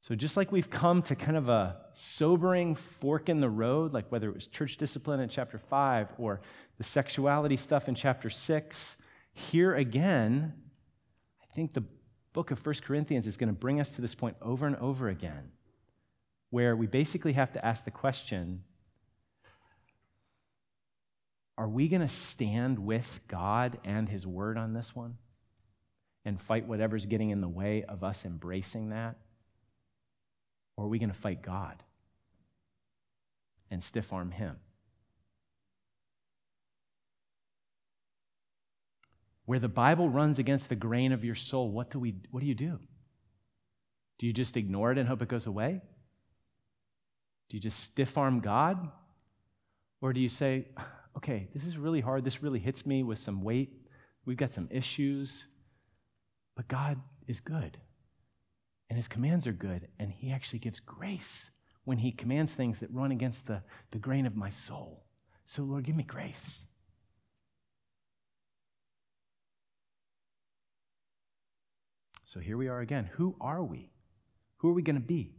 [0.04, 4.12] So, just like we've come to kind of a sobering fork in the road, like
[4.12, 6.42] whether it was church discipline in chapter 5 or
[6.78, 8.98] the sexuality stuff in chapter 6,
[9.32, 10.54] here again,
[11.42, 11.86] I think the
[12.34, 15.08] book of 1 Corinthians is going to bring us to this point over and over
[15.08, 15.52] again,
[16.50, 18.66] where we basically have to ask the question
[21.58, 25.16] are we going to stand with God and His Word on this one
[26.26, 29.16] and fight whatever's getting in the way of us embracing that?
[30.76, 31.84] Or are we going to fight God
[33.70, 34.58] and stiff arm Him?
[39.46, 42.46] Where the Bible runs against the grain of your soul, what do, we, what do
[42.46, 42.80] you do?
[44.20, 45.82] Do you just ignore it and hope it goes away?
[47.50, 48.90] Do you just stiff arm God?
[50.02, 50.68] Or do you say,
[51.18, 52.24] okay, this is really hard.
[52.24, 53.72] This really hits me with some weight.
[54.26, 55.44] We've got some issues.
[56.56, 57.78] But God is good
[58.94, 61.50] and his commands are good, and he actually gives grace
[61.84, 65.04] when he commands things that run against the, the grain of my soul.
[65.46, 66.60] So, Lord, give me grace.
[72.24, 73.10] So here we are again.
[73.14, 73.90] Who are we?
[74.58, 75.34] Who are we going to be?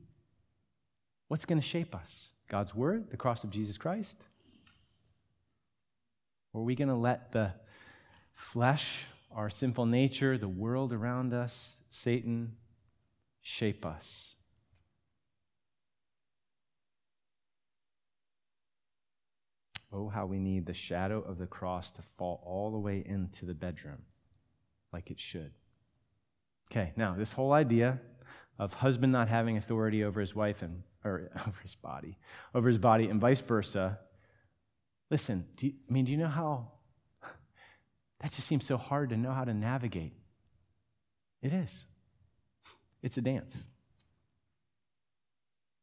[1.28, 2.30] What's going to shape us?
[2.48, 4.16] God's word, the cross of Jesus Christ?
[6.52, 7.52] Or are we going to let the
[8.34, 12.56] flesh, our sinful nature, the world around us, Satan,
[13.44, 14.34] shape us.
[19.92, 23.44] Oh, how we need the shadow of the cross to fall all the way into
[23.44, 24.02] the bedroom
[24.92, 25.52] like it should.
[26.72, 28.00] Okay, now, this whole idea
[28.58, 32.18] of husband not having authority over his wife and or over his body,
[32.54, 33.98] over his body, and vice versa.
[35.10, 36.72] Listen, do you, I mean, do you know how
[38.20, 40.14] that just seems so hard to know how to navigate?
[41.42, 41.84] It is.
[43.04, 43.66] It's a dance.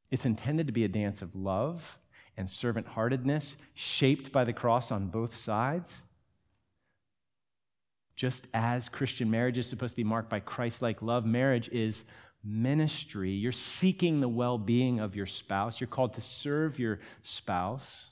[0.09, 1.99] It's intended to be a dance of love
[2.35, 5.99] and servant heartedness, shaped by the cross on both sides.
[8.15, 12.05] Just as Christian marriage is supposed to be marked by Christ like love, marriage is
[12.43, 13.29] ministry.
[13.29, 18.11] You're seeking the well being of your spouse, you're called to serve your spouse.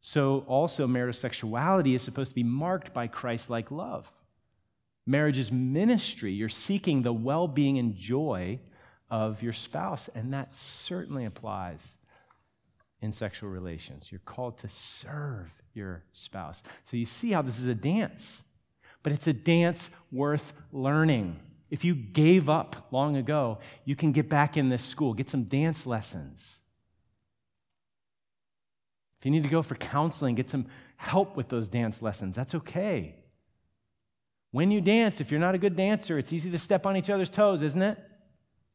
[0.00, 4.08] So, also, marital sexuality is supposed to be marked by Christ like love.
[5.08, 6.32] Marriage is ministry.
[6.32, 8.60] You're seeking the well being and joy
[9.10, 11.96] of your spouse, and that certainly applies
[13.00, 14.12] in sexual relations.
[14.12, 16.62] You're called to serve your spouse.
[16.84, 18.42] So you see how this is a dance,
[19.02, 21.40] but it's a dance worth learning.
[21.70, 25.44] If you gave up long ago, you can get back in this school, get some
[25.44, 26.54] dance lessons.
[29.20, 30.66] If you need to go for counseling, get some
[30.96, 32.36] help with those dance lessons.
[32.36, 33.14] That's okay.
[34.50, 37.10] When you dance, if you're not a good dancer, it's easy to step on each
[37.10, 37.98] other's toes, isn't it?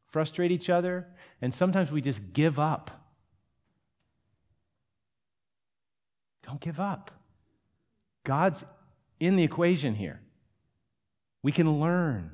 [0.06, 1.06] Frustrate each other.
[1.42, 2.90] And sometimes we just give up.
[6.44, 7.10] Don't give up.
[8.22, 8.64] God's
[9.18, 10.20] in the equation here.
[11.42, 12.30] We can learn.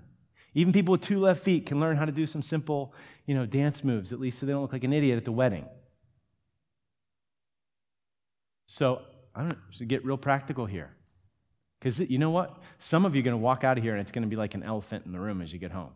[0.54, 2.92] Even people with two left feet can learn how to do some simple,
[3.26, 5.32] you know, dance moves, at least so they don't look like an idiot at the
[5.32, 5.66] wedding.
[8.66, 9.02] So,
[9.34, 10.90] I'm going to get real practical here.
[11.80, 12.62] Because you know what?
[12.78, 14.36] Some of you are going to walk out of here and it's going to be
[14.36, 15.92] like an elephant in the room as you get home.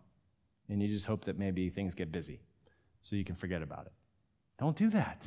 [0.71, 2.41] And you just hope that maybe things get busy
[3.03, 3.93] so you can forget about it.
[4.59, 5.23] Don't do that.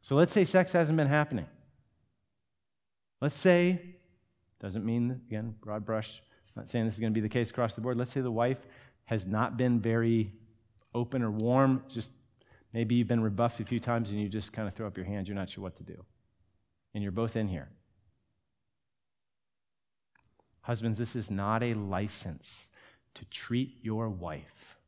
[0.00, 1.46] So let's say sex hasn't been happening.
[3.20, 3.80] Let's say,
[4.60, 6.22] doesn't mean, again, broad brush,
[6.54, 7.96] I'm not saying this is going to be the case across the board.
[7.96, 8.66] Let's say the wife
[9.04, 10.32] has not been very
[10.94, 11.82] open or warm.
[11.88, 12.12] Just
[12.72, 15.06] maybe you've been rebuffed a few times and you just kind of throw up your
[15.06, 15.26] hands.
[15.28, 16.04] You're not sure what to do.
[16.94, 17.70] And you're both in here.
[20.62, 22.68] Husbands, this is not a license
[23.14, 24.78] to treat your wife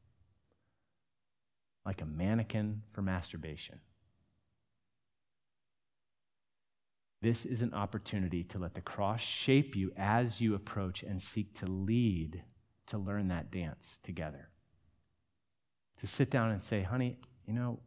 [1.85, 3.79] like a mannequin for masturbation.
[7.21, 11.55] This is an opportunity to let the cross shape you as you approach and seek
[11.55, 12.43] to lead
[12.87, 14.49] to learn that dance together.
[15.99, 17.81] To sit down and say, honey, you know,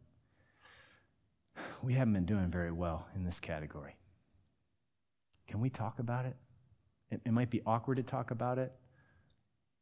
[1.82, 3.94] we haven't been doing very well in this category.
[5.46, 6.36] Can we talk about it?
[7.10, 8.72] It, it might be awkward to talk about it,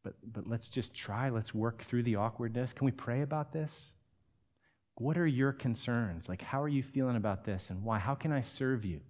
[0.02, 1.30] but, but let's just try.
[1.30, 2.72] Let's work through the awkwardness.
[2.72, 3.92] Can we pray about this?
[4.96, 6.28] What are your concerns?
[6.28, 7.98] Like, how are you feeling about this and why?
[7.98, 9.00] How can I serve you?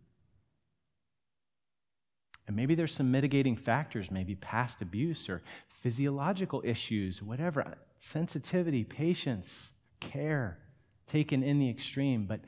[2.46, 7.74] And maybe there's some mitigating factors, maybe past abuse or physiological issues, whatever.
[7.98, 10.58] Sensitivity, patience, care
[11.06, 12.26] taken in the extreme.
[12.26, 12.40] But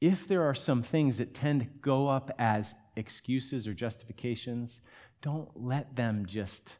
[0.00, 4.80] if there are some things that tend to go up as excuses or justifications,
[5.20, 6.76] don't let them just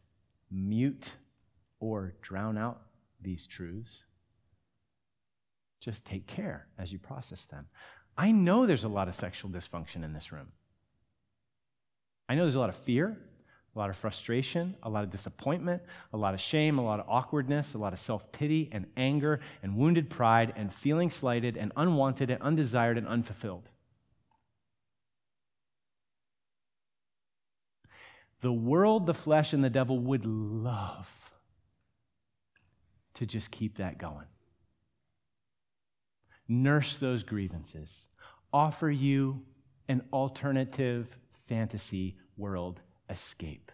[0.51, 1.13] mute
[1.81, 2.81] or drown out
[3.21, 4.05] these truths.
[5.81, 7.67] Just take care as you process them.
[8.17, 10.49] I know there's a lot of sexual dysfunction in this room.
[12.29, 13.19] I know there's a lot of fear,
[13.75, 17.07] a lot of frustration, a lot of disappointment, a lot of shame, a lot of
[17.09, 21.73] awkwardness, a lot of self pity and anger and wounded pride and feeling slighted and
[21.77, 23.69] unwanted and undesired and unfulfilled.
[28.41, 31.09] The world, the flesh, and the devil would love
[33.15, 34.27] to just keep that going.
[36.49, 38.07] Nurse those grievances.
[38.53, 39.43] Offer you
[39.89, 41.07] an alternative
[41.47, 42.81] fantasy world
[43.11, 43.73] escape.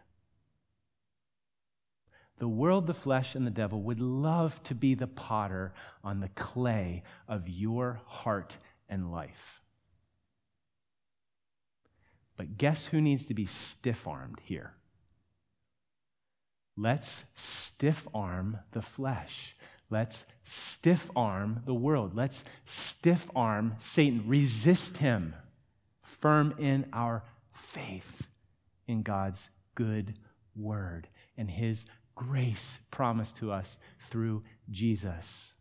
[2.39, 5.73] The world, the flesh, and the devil would love to be the potter
[6.05, 8.59] on the clay of your heart
[8.89, 9.63] and life.
[12.37, 14.75] But guess who needs to be stiff armed here?
[16.77, 19.57] Let's stiff arm the flesh.
[19.89, 22.15] Let's stiff arm the world.
[22.15, 24.25] Let's stiff arm Satan.
[24.27, 25.35] Resist him,
[26.03, 28.29] firm in our faith
[28.87, 30.15] in God's good
[30.55, 31.85] word and his
[32.15, 33.79] grace promised to us
[34.09, 35.53] through Jesus.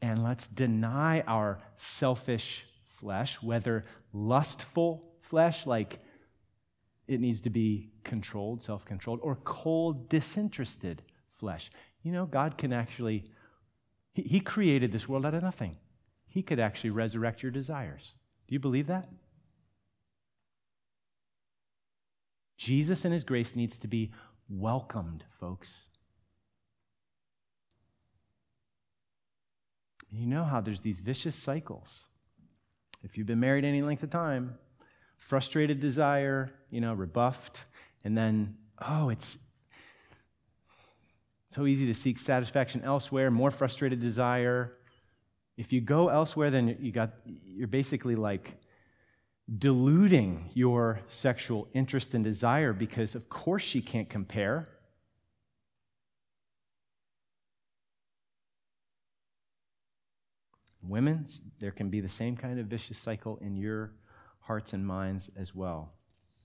[0.00, 2.66] And let's deny our selfish
[2.98, 6.00] flesh, whether lustful flesh, like
[7.06, 11.02] it needs to be controlled, self controlled, or cold, disinterested
[11.38, 11.70] flesh.
[12.02, 13.30] You know, God can actually,
[14.12, 15.76] he, he created this world out of nothing.
[16.26, 18.14] He could actually resurrect your desires.
[18.48, 19.08] Do you believe that?
[22.62, 24.12] Jesus and his grace needs to be
[24.48, 25.88] welcomed, folks.
[30.12, 32.06] You know how there's these vicious cycles.
[33.02, 34.54] If you've been married any length of time,
[35.18, 37.64] frustrated desire, you know, rebuffed,
[38.04, 39.38] and then, oh, it's
[41.50, 44.74] so easy to seek satisfaction elsewhere, more frustrated desire.
[45.56, 48.54] If you go elsewhere, then you got you're basically like
[49.58, 54.68] diluting your sexual interest and desire because, of course, she can't compare.
[60.82, 61.26] Women,
[61.60, 63.92] there can be the same kind of vicious cycle in your
[64.40, 65.92] hearts and minds as well,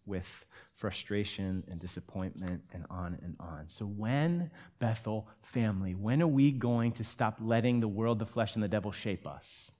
[0.05, 0.45] with
[0.75, 3.67] frustration and disappointment and on and on.
[3.67, 8.55] So, when, Bethel family, when are we going to stop letting the world, the flesh,
[8.55, 9.71] and the devil shape us?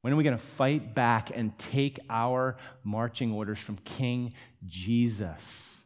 [0.00, 4.34] When are we going to fight back and take our marching orders from King
[4.66, 5.80] Jesus?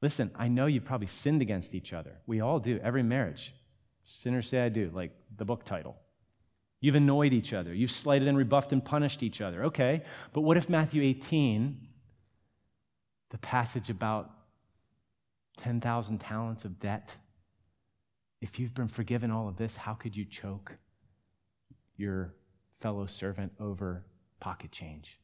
[0.00, 2.12] Listen, I know you've probably sinned against each other.
[2.26, 3.52] We all do, every marriage.
[4.04, 5.96] Sinners say I do, like the book title.
[6.80, 7.74] You've annoyed each other.
[7.74, 9.64] You've slighted and rebuffed and punished each other.
[9.64, 11.76] Okay, but what if Matthew 18,
[13.30, 14.30] the passage about
[15.56, 17.10] 10,000 talents of debt,
[18.40, 20.72] if you've been forgiven all of this, how could you choke
[21.98, 22.34] your
[22.80, 24.04] fellow servant over
[24.40, 25.18] pocket change,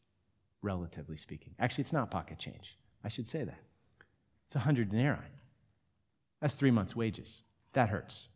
[0.60, 1.54] relatively speaking.
[1.58, 2.76] Actually, it's not pocket change.
[3.02, 3.60] I should say that.
[4.46, 5.18] It's a 100 denarii.
[6.40, 7.42] That's three months' wages.
[7.72, 8.28] That hurts.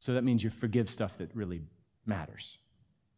[0.00, 1.60] So that means you forgive stuff that really
[2.06, 2.58] matters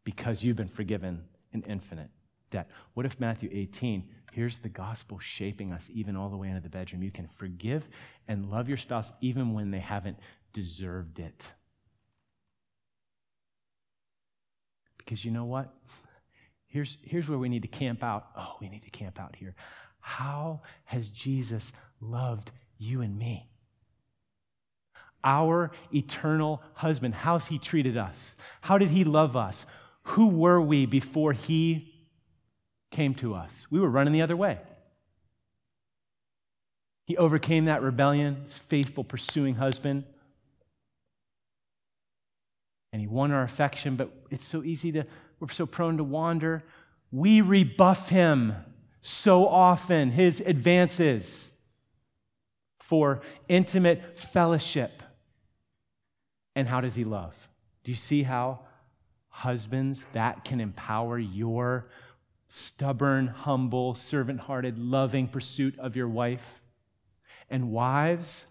[0.05, 1.24] because you've been forgiven
[1.55, 2.11] an infinite
[2.51, 2.68] debt.
[2.93, 6.68] What if Matthew 18, here's the gospel shaping us even all the way into the
[6.68, 7.03] bedroom?
[7.03, 7.89] You can forgive
[8.28, 10.18] and love your spouse even when they haven't
[10.53, 11.47] deserved it.
[15.05, 15.72] Because you know what?
[16.66, 18.26] Here's, here's where we need to camp out.
[18.36, 19.55] Oh, we need to camp out here.
[20.00, 23.48] How has Jesus loved you and me?
[25.22, 28.36] Our eternal husband, how's he treated us?
[28.61, 29.64] How did he love us?
[30.02, 31.94] Who were we before he
[32.90, 33.66] came to us?
[33.70, 34.59] We were running the other way.
[37.07, 40.05] He overcame that rebellion, his faithful, pursuing husband
[42.95, 45.05] and he won our affection, but it's so easy to,
[45.40, 46.62] we're so prone to wander.
[47.11, 48.55] We rebuff him
[49.03, 51.51] so often, his advances
[52.78, 55.03] for intimate fellowship.
[56.55, 57.34] And how does he love?
[57.82, 58.61] Do you see how,
[59.28, 61.88] husbands, that can empower your
[62.49, 66.62] stubborn, humble, servant hearted, loving pursuit of your wife?
[67.51, 68.47] And wives,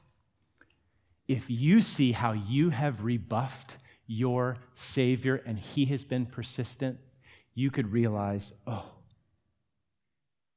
[1.30, 3.78] if you see how you have rebuffed
[4.08, 7.00] your Savior and He has been persistent,
[7.56, 8.92] you could realize, oh,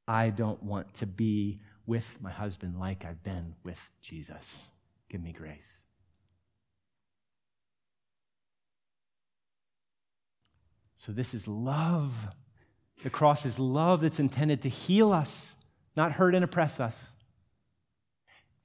[0.09, 4.69] I don't want to be with my husband like I've been with Jesus.
[5.09, 5.83] Give me grace.
[10.97, 12.13] So, this is love.
[13.05, 15.57] The cross is love that's intended to heal us,
[15.97, 17.13] not hurt and oppress us.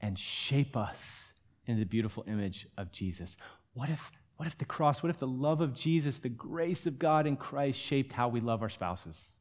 [0.01, 1.31] and shape us
[1.67, 3.37] into the beautiful image of Jesus.
[3.73, 4.11] What if,
[4.41, 7.35] what if the cross, what if the love of Jesus, the grace of God in
[7.35, 9.35] Christ shaped how we love our spouses?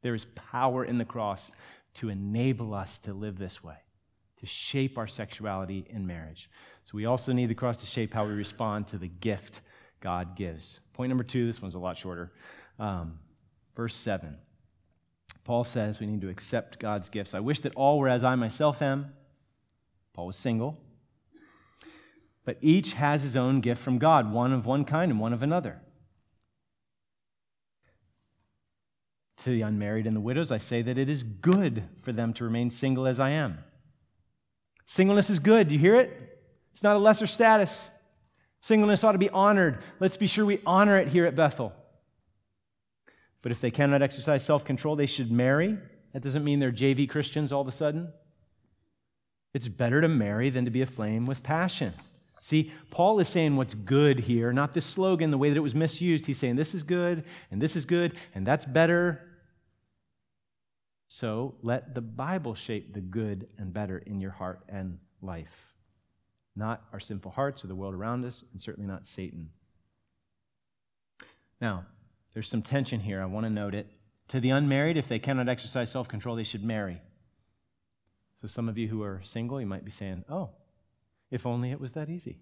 [0.00, 1.52] There is power in the cross
[1.96, 3.76] to enable us to live this way,
[4.40, 6.48] to shape our sexuality in marriage.
[6.84, 9.60] So we also need the cross to shape how we respond to the gift
[10.00, 10.80] God gives.
[10.94, 12.32] Point number two, this one's a lot shorter.
[12.78, 13.18] Um,
[13.76, 14.38] verse 7.
[15.44, 17.34] Paul says we need to accept God's gifts.
[17.34, 19.12] I wish that all were as I myself am.
[20.14, 20.80] Paul was single.
[22.44, 25.42] But each has his own gift from God, one of one kind and one of
[25.42, 25.80] another.
[29.38, 32.44] To the unmarried and the widows, I say that it is good for them to
[32.44, 33.58] remain single as I am.
[34.86, 35.68] Singleness is good.
[35.68, 36.40] Do you hear it?
[36.72, 37.90] It's not a lesser status.
[38.60, 39.82] Singleness ought to be honored.
[40.00, 41.72] Let's be sure we honor it here at Bethel.
[43.42, 45.76] But if they cannot exercise self control, they should marry.
[46.12, 48.12] That doesn't mean they're JV Christians all of a sudden.
[49.54, 51.92] It's better to marry than to be aflame with passion.
[52.44, 55.76] See, Paul is saying what's good here, not this slogan, the way that it was
[55.76, 56.26] misused.
[56.26, 57.22] He's saying this is good,
[57.52, 59.20] and this is good, and that's better.
[61.06, 65.76] So let the Bible shape the good and better in your heart and life,
[66.56, 69.50] not our sinful hearts or the world around us, and certainly not Satan.
[71.60, 71.86] Now,
[72.34, 73.22] there's some tension here.
[73.22, 73.86] I want to note it.
[74.28, 77.00] To the unmarried, if they cannot exercise self control, they should marry.
[78.40, 80.50] So, some of you who are single, you might be saying, oh,
[81.32, 82.38] if only it was that easy.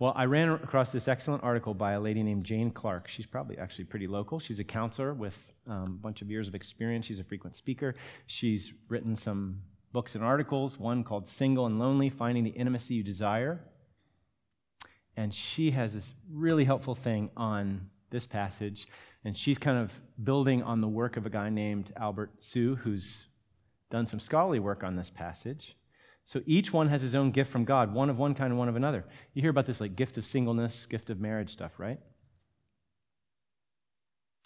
[0.00, 3.06] Well, I ran across this excellent article by a lady named Jayne Clark.
[3.06, 4.40] She's probably actually pretty local.
[4.40, 7.06] She's a counselor with um, a bunch of years of experience.
[7.06, 7.94] She's a frequent speaker.
[8.26, 9.60] She's written some
[9.92, 13.60] books and articles, one called Single and Lonely Finding the Intimacy You Desire.
[15.16, 18.88] And she has this really helpful thing on this passage.
[19.24, 19.92] And she's kind of
[20.24, 23.26] building on the work of a guy named Albert Hsu, who's
[23.90, 25.76] done some scholarly work on this passage.
[26.24, 28.68] So each one has his own gift from God, one of one kind and one
[28.68, 29.04] of another.
[29.34, 32.00] You hear about this like gift of singleness, gift of marriage stuff, right?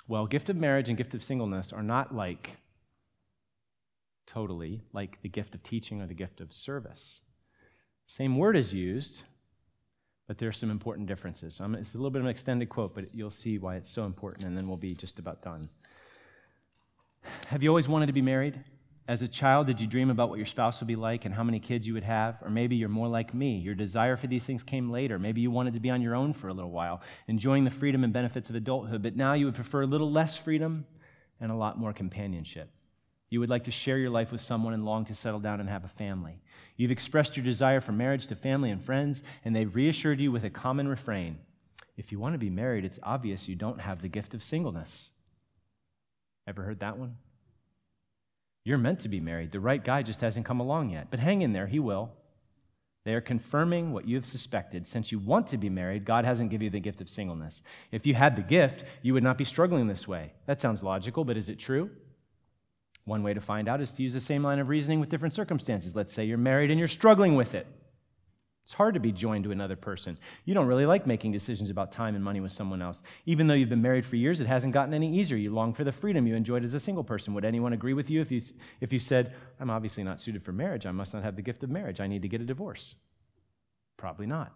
[0.08, 2.56] Well, gift of marriage and gift of singleness are not like
[4.26, 7.20] totally like the gift of teaching or the gift of service.
[8.06, 9.22] Same word is used,
[10.26, 11.60] but there are some important differences.
[11.60, 14.04] Um, it's a little bit of an extended quote, but you'll see why it's so
[14.04, 15.68] important, and then we'll be just about done.
[17.48, 18.58] Have you always wanted to be married?
[19.08, 21.42] As a child, did you dream about what your spouse would be like and how
[21.42, 22.36] many kids you would have?
[22.42, 23.56] Or maybe you're more like me.
[23.56, 25.18] Your desire for these things came later.
[25.18, 28.04] Maybe you wanted to be on your own for a little while, enjoying the freedom
[28.04, 30.84] and benefits of adulthood, but now you would prefer a little less freedom
[31.40, 32.70] and a lot more companionship.
[33.30, 35.68] You would like to share your life with someone and long to settle down and
[35.68, 36.40] have a family.
[36.76, 40.44] You've expressed your desire for marriage to family and friends, and they've reassured you with
[40.44, 41.38] a common refrain
[41.98, 45.10] if you want to be married, it's obvious you don't have the gift of singleness.
[46.46, 47.16] Ever heard that one?
[48.68, 49.50] You're meant to be married.
[49.50, 51.06] The right guy just hasn't come along yet.
[51.10, 52.12] But hang in there, he will.
[53.06, 54.86] They are confirming what you have suspected.
[54.86, 57.62] Since you want to be married, God hasn't given you the gift of singleness.
[57.92, 60.34] If you had the gift, you would not be struggling this way.
[60.44, 61.88] That sounds logical, but is it true?
[63.06, 65.32] One way to find out is to use the same line of reasoning with different
[65.32, 65.96] circumstances.
[65.96, 67.66] Let's say you're married and you're struggling with it.
[68.68, 70.18] It's hard to be joined to another person.
[70.44, 73.02] You don't really like making decisions about time and money with someone else.
[73.24, 75.38] Even though you've been married for years, it hasn't gotten any easier.
[75.38, 77.32] You long for the freedom you enjoyed as a single person.
[77.32, 78.42] Would anyone agree with you if you,
[78.82, 81.62] if you said, I'm obviously not suited for marriage, I must not have the gift
[81.62, 82.94] of marriage, I need to get a divorce?
[83.96, 84.52] Probably not.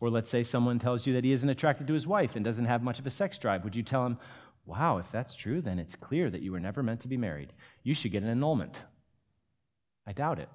[0.00, 2.64] Or let's say someone tells you that he isn't attracted to his wife and doesn't
[2.64, 3.62] have much of a sex drive.
[3.62, 4.18] Would you tell him,
[4.66, 7.52] Wow, if that's true, then it's clear that you were never meant to be married.
[7.84, 8.82] You should get an annulment.
[10.04, 10.48] I doubt it.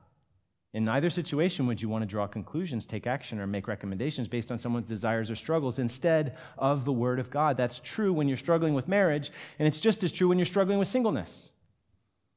[0.75, 4.51] In neither situation would you want to draw conclusions, take action, or make recommendations based
[4.51, 7.55] on someone's desires or struggles instead of the Word of God.
[7.55, 10.77] That's true when you're struggling with marriage, and it's just as true when you're struggling
[10.77, 11.49] with singleness.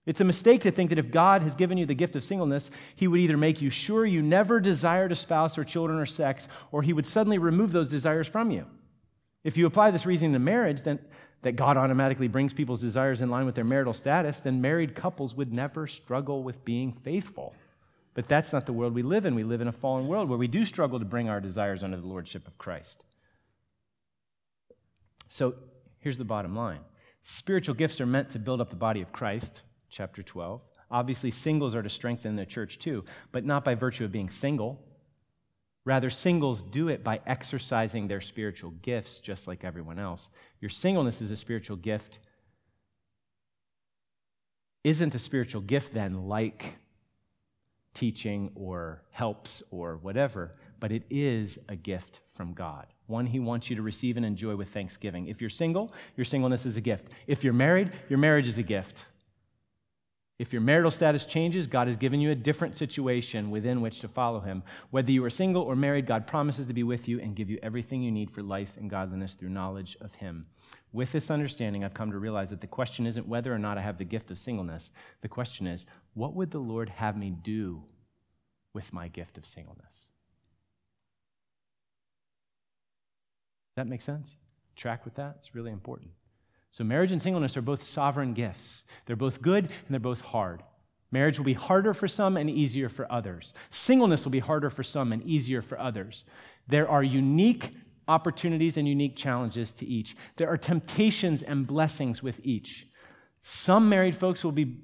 [0.06, 2.70] It's a mistake to think that if God has given you the gift of singleness,
[2.94, 6.46] He would either make you sure you never desired a spouse or children or sex,
[6.70, 8.66] or He would suddenly remove those desires from you.
[9.42, 11.00] If you apply this reasoning to marriage, then
[11.42, 15.34] that God automatically brings people's desires in line with their marital status, then married couples
[15.34, 17.52] would never struggle with being faithful.
[18.18, 19.36] But that's not the world we live in.
[19.36, 21.96] We live in a fallen world where we do struggle to bring our desires under
[21.96, 23.04] the lordship of Christ.
[25.28, 25.54] So
[26.00, 26.80] here's the bottom line
[27.22, 30.60] spiritual gifts are meant to build up the body of Christ, chapter 12.
[30.90, 34.84] Obviously, singles are to strengthen the church too, but not by virtue of being single.
[35.84, 40.30] Rather, singles do it by exercising their spiritual gifts just like everyone else.
[40.60, 42.18] Your singleness is a spiritual gift.
[44.82, 46.78] Isn't a spiritual gift then like
[47.98, 52.86] teaching or helps or whatever, but it is a gift from God.
[53.08, 55.26] One he wants you to receive and enjoy with thanksgiving.
[55.26, 57.08] If you're single, your singleness is a gift.
[57.26, 59.06] If you're married, your marriage is a gift.
[60.38, 64.08] If your marital status changes, God has given you a different situation within which to
[64.08, 64.62] follow Him.
[64.90, 67.58] Whether you are single or married, God promises to be with you and give you
[67.60, 70.46] everything you need for life and godliness through knowledge of Him.
[70.92, 73.82] With this understanding, I've come to realize that the question isn't whether or not I
[73.82, 74.92] have the gift of singleness.
[75.22, 77.82] The question is, what would the Lord have me do
[78.74, 80.06] with my gift of singleness?
[83.74, 84.36] Does that makes sense?
[84.76, 85.34] Track with that?
[85.38, 86.12] It's really important.
[86.70, 88.84] So, marriage and singleness are both sovereign gifts.
[89.06, 90.62] They're both good and they're both hard.
[91.10, 93.54] Marriage will be harder for some and easier for others.
[93.70, 96.24] Singleness will be harder for some and easier for others.
[96.66, 97.74] There are unique
[98.08, 100.16] opportunities and unique challenges to each.
[100.36, 102.88] There are temptations and blessings with each.
[103.42, 104.76] Some married folks will be,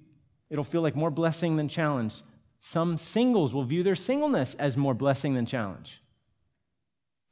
[0.48, 2.22] it'll feel like more blessing than challenge.
[2.58, 6.02] Some singles will view their singleness as more blessing than challenge.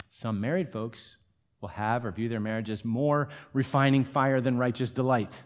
[0.09, 1.17] Some married folks
[1.63, 5.41] will have or view their marriage as more refining fire than righteous delight.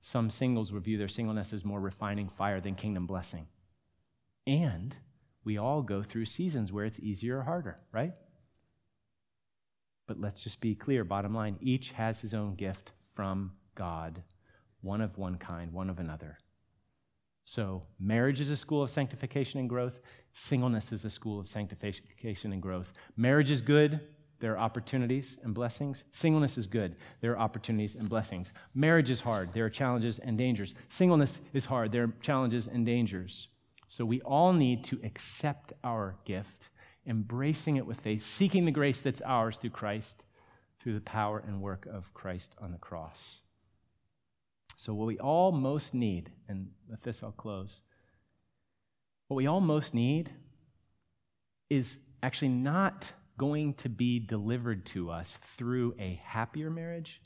[0.00, 3.46] Some singles will view their singleness as more refining fire than kingdom blessing.
[4.46, 4.94] And
[5.44, 8.12] we all go through seasons where it's easier or harder, right?
[10.06, 14.22] But let's just be clear bottom line each has his own gift from God,
[14.82, 16.38] one of one kind, one of another.
[17.46, 20.00] So, marriage is a school of sanctification and growth.
[20.32, 22.92] Singleness is a school of sanctification and growth.
[23.16, 24.00] Marriage is good,
[24.40, 26.04] there are opportunities and blessings.
[26.10, 26.96] Singleness is good.
[27.20, 28.52] There are opportunities and blessings.
[28.74, 29.52] Marriage is hard.
[29.54, 30.74] There are challenges and dangers.
[30.88, 31.92] Singleness is hard.
[31.92, 33.48] There are challenges and dangers.
[33.88, 36.70] So we all need to accept our gift,
[37.06, 40.24] embracing it with faith, seeking the grace that's ours through Christ,
[40.80, 43.40] through the power and work of Christ on the cross.
[44.76, 47.82] So, what we all most need, and with this I'll close,
[49.28, 50.30] what we all most need
[51.70, 57.20] is actually not going to be delivered to us through a happier marriage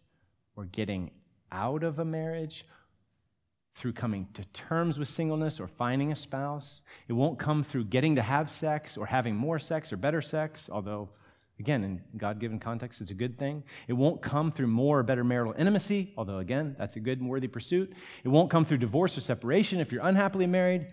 [0.57, 1.11] or getting
[1.53, 2.67] out of a marriage
[3.75, 6.83] through coming to terms with singleness or finding a spouse.
[7.07, 10.69] It won't come through getting to have sex or having more sex or better sex,
[10.73, 11.11] although,
[11.61, 13.63] again, in God given context, it's a good thing.
[13.87, 17.29] It won't come through more or better marital intimacy, although, again, that's a good and
[17.29, 17.93] worthy pursuit.
[18.25, 20.89] It won't come through divorce or separation if you're unhappily married.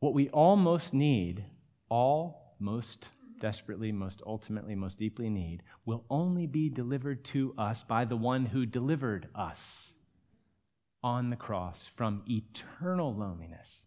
[0.00, 1.44] What we all most need,
[1.90, 3.10] all most
[3.40, 8.46] desperately, most ultimately, most deeply need will only be delivered to us by the one
[8.46, 9.92] who delivered us
[11.02, 13.82] on the cross from eternal loneliness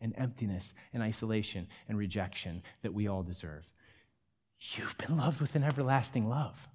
[0.00, 3.64] and emptiness and isolation and rejection that we all deserve.
[4.58, 6.68] You've been loved with an everlasting love.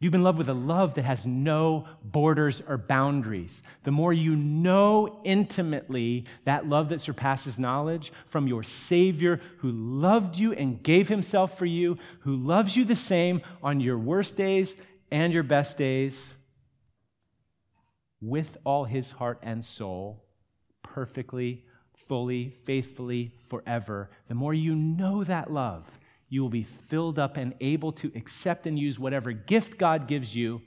[0.00, 3.64] You've been loved with a love that has no borders or boundaries.
[3.82, 10.36] The more you know intimately that love that surpasses knowledge from your Savior who loved
[10.38, 14.76] you and gave himself for you, who loves you the same on your worst days
[15.10, 16.34] and your best days,
[18.20, 20.24] with all his heart and soul,
[20.82, 21.64] perfectly,
[22.06, 25.84] fully, faithfully, forever, the more you know that love,
[26.28, 30.34] you will be filled up and able to accept and use whatever gift God gives
[30.34, 30.60] you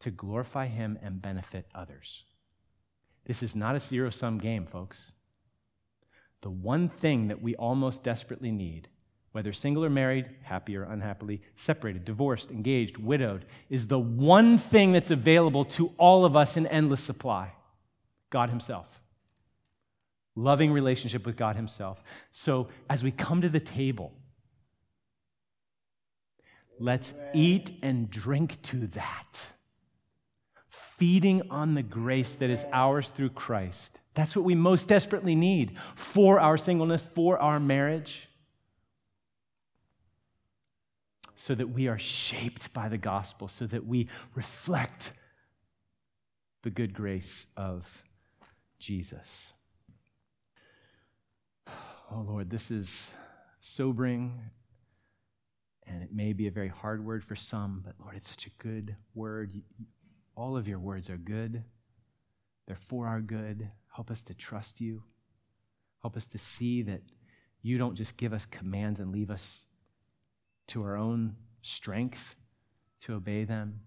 [0.00, 2.24] to glorify Him and benefit others.
[3.24, 5.12] This is not a zero sum game, folks.
[6.42, 8.88] The one thing that we almost desperately need,
[9.30, 14.92] whether single or married, happy or unhappily, separated, divorced, engaged, widowed, is the one thing
[14.92, 17.52] that's available to all of us in endless supply
[18.28, 18.86] God Himself.
[20.34, 22.02] Loving relationship with God Himself.
[22.32, 24.12] So as we come to the table,
[26.78, 29.46] Let's eat and drink to that.
[30.68, 34.00] Feeding on the grace that is ours through Christ.
[34.14, 38.28] That's what we most desperately need for our singleness, for our marriage,
[41.34, 45.12] so that we are shaped by the gospel, so that we reflect
[46.62, 47.84] the good grace of
[48.78, 49.52] Jesus.
[51.66, 53.10] Oh Lord, this is
[53.60, 54.40] sobering
[55.86, 58.62] and it may be a very hard word for some, but Lord, it's such a
[58.62, 59.52] good word.
[60.36, 61.62] All of your words are good,
[62.66, 63.68] they're for our good.
[63.94, 65.02] Help us to trust you.
[66.00, 67.02] Help us to see that
[67.60, 69.66] you don't just give us commands and leave us
[70.68, 72.34] to our own strength
[73.00, 73.80] to obey them.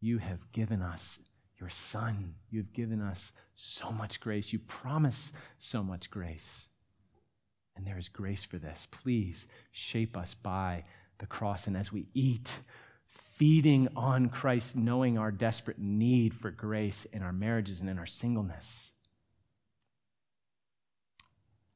[0.00, 1.20] You have given us
[1.60, 2.34] your Son.
[2.50, 4.52] You've given us so much grace.
[4.52, 6.66] You promise so much grace.
[7.76, 8.86] And there is grace for this.
[8.90, 10.84] Please shape us by
[11.18, 11.66] the cross.
[11.66, 12.52] And as we eat,
[13.06, 18.06] feeding on Christ, knowing our desperate need for grace in our marriages and in our
[18.06, 18.92] singleness,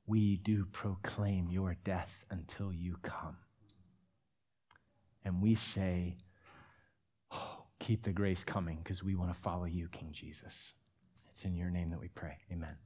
[0.06, 3.36] we do proclaim your death until you come.
[5.24, 6.16] And we say,
[7.32, 10.72] oh, keep the grace coming because we want to follow you, King Jesus.
[11.28, 12.36] It's in your name that we pray.
[12.52, 12.76] Amen.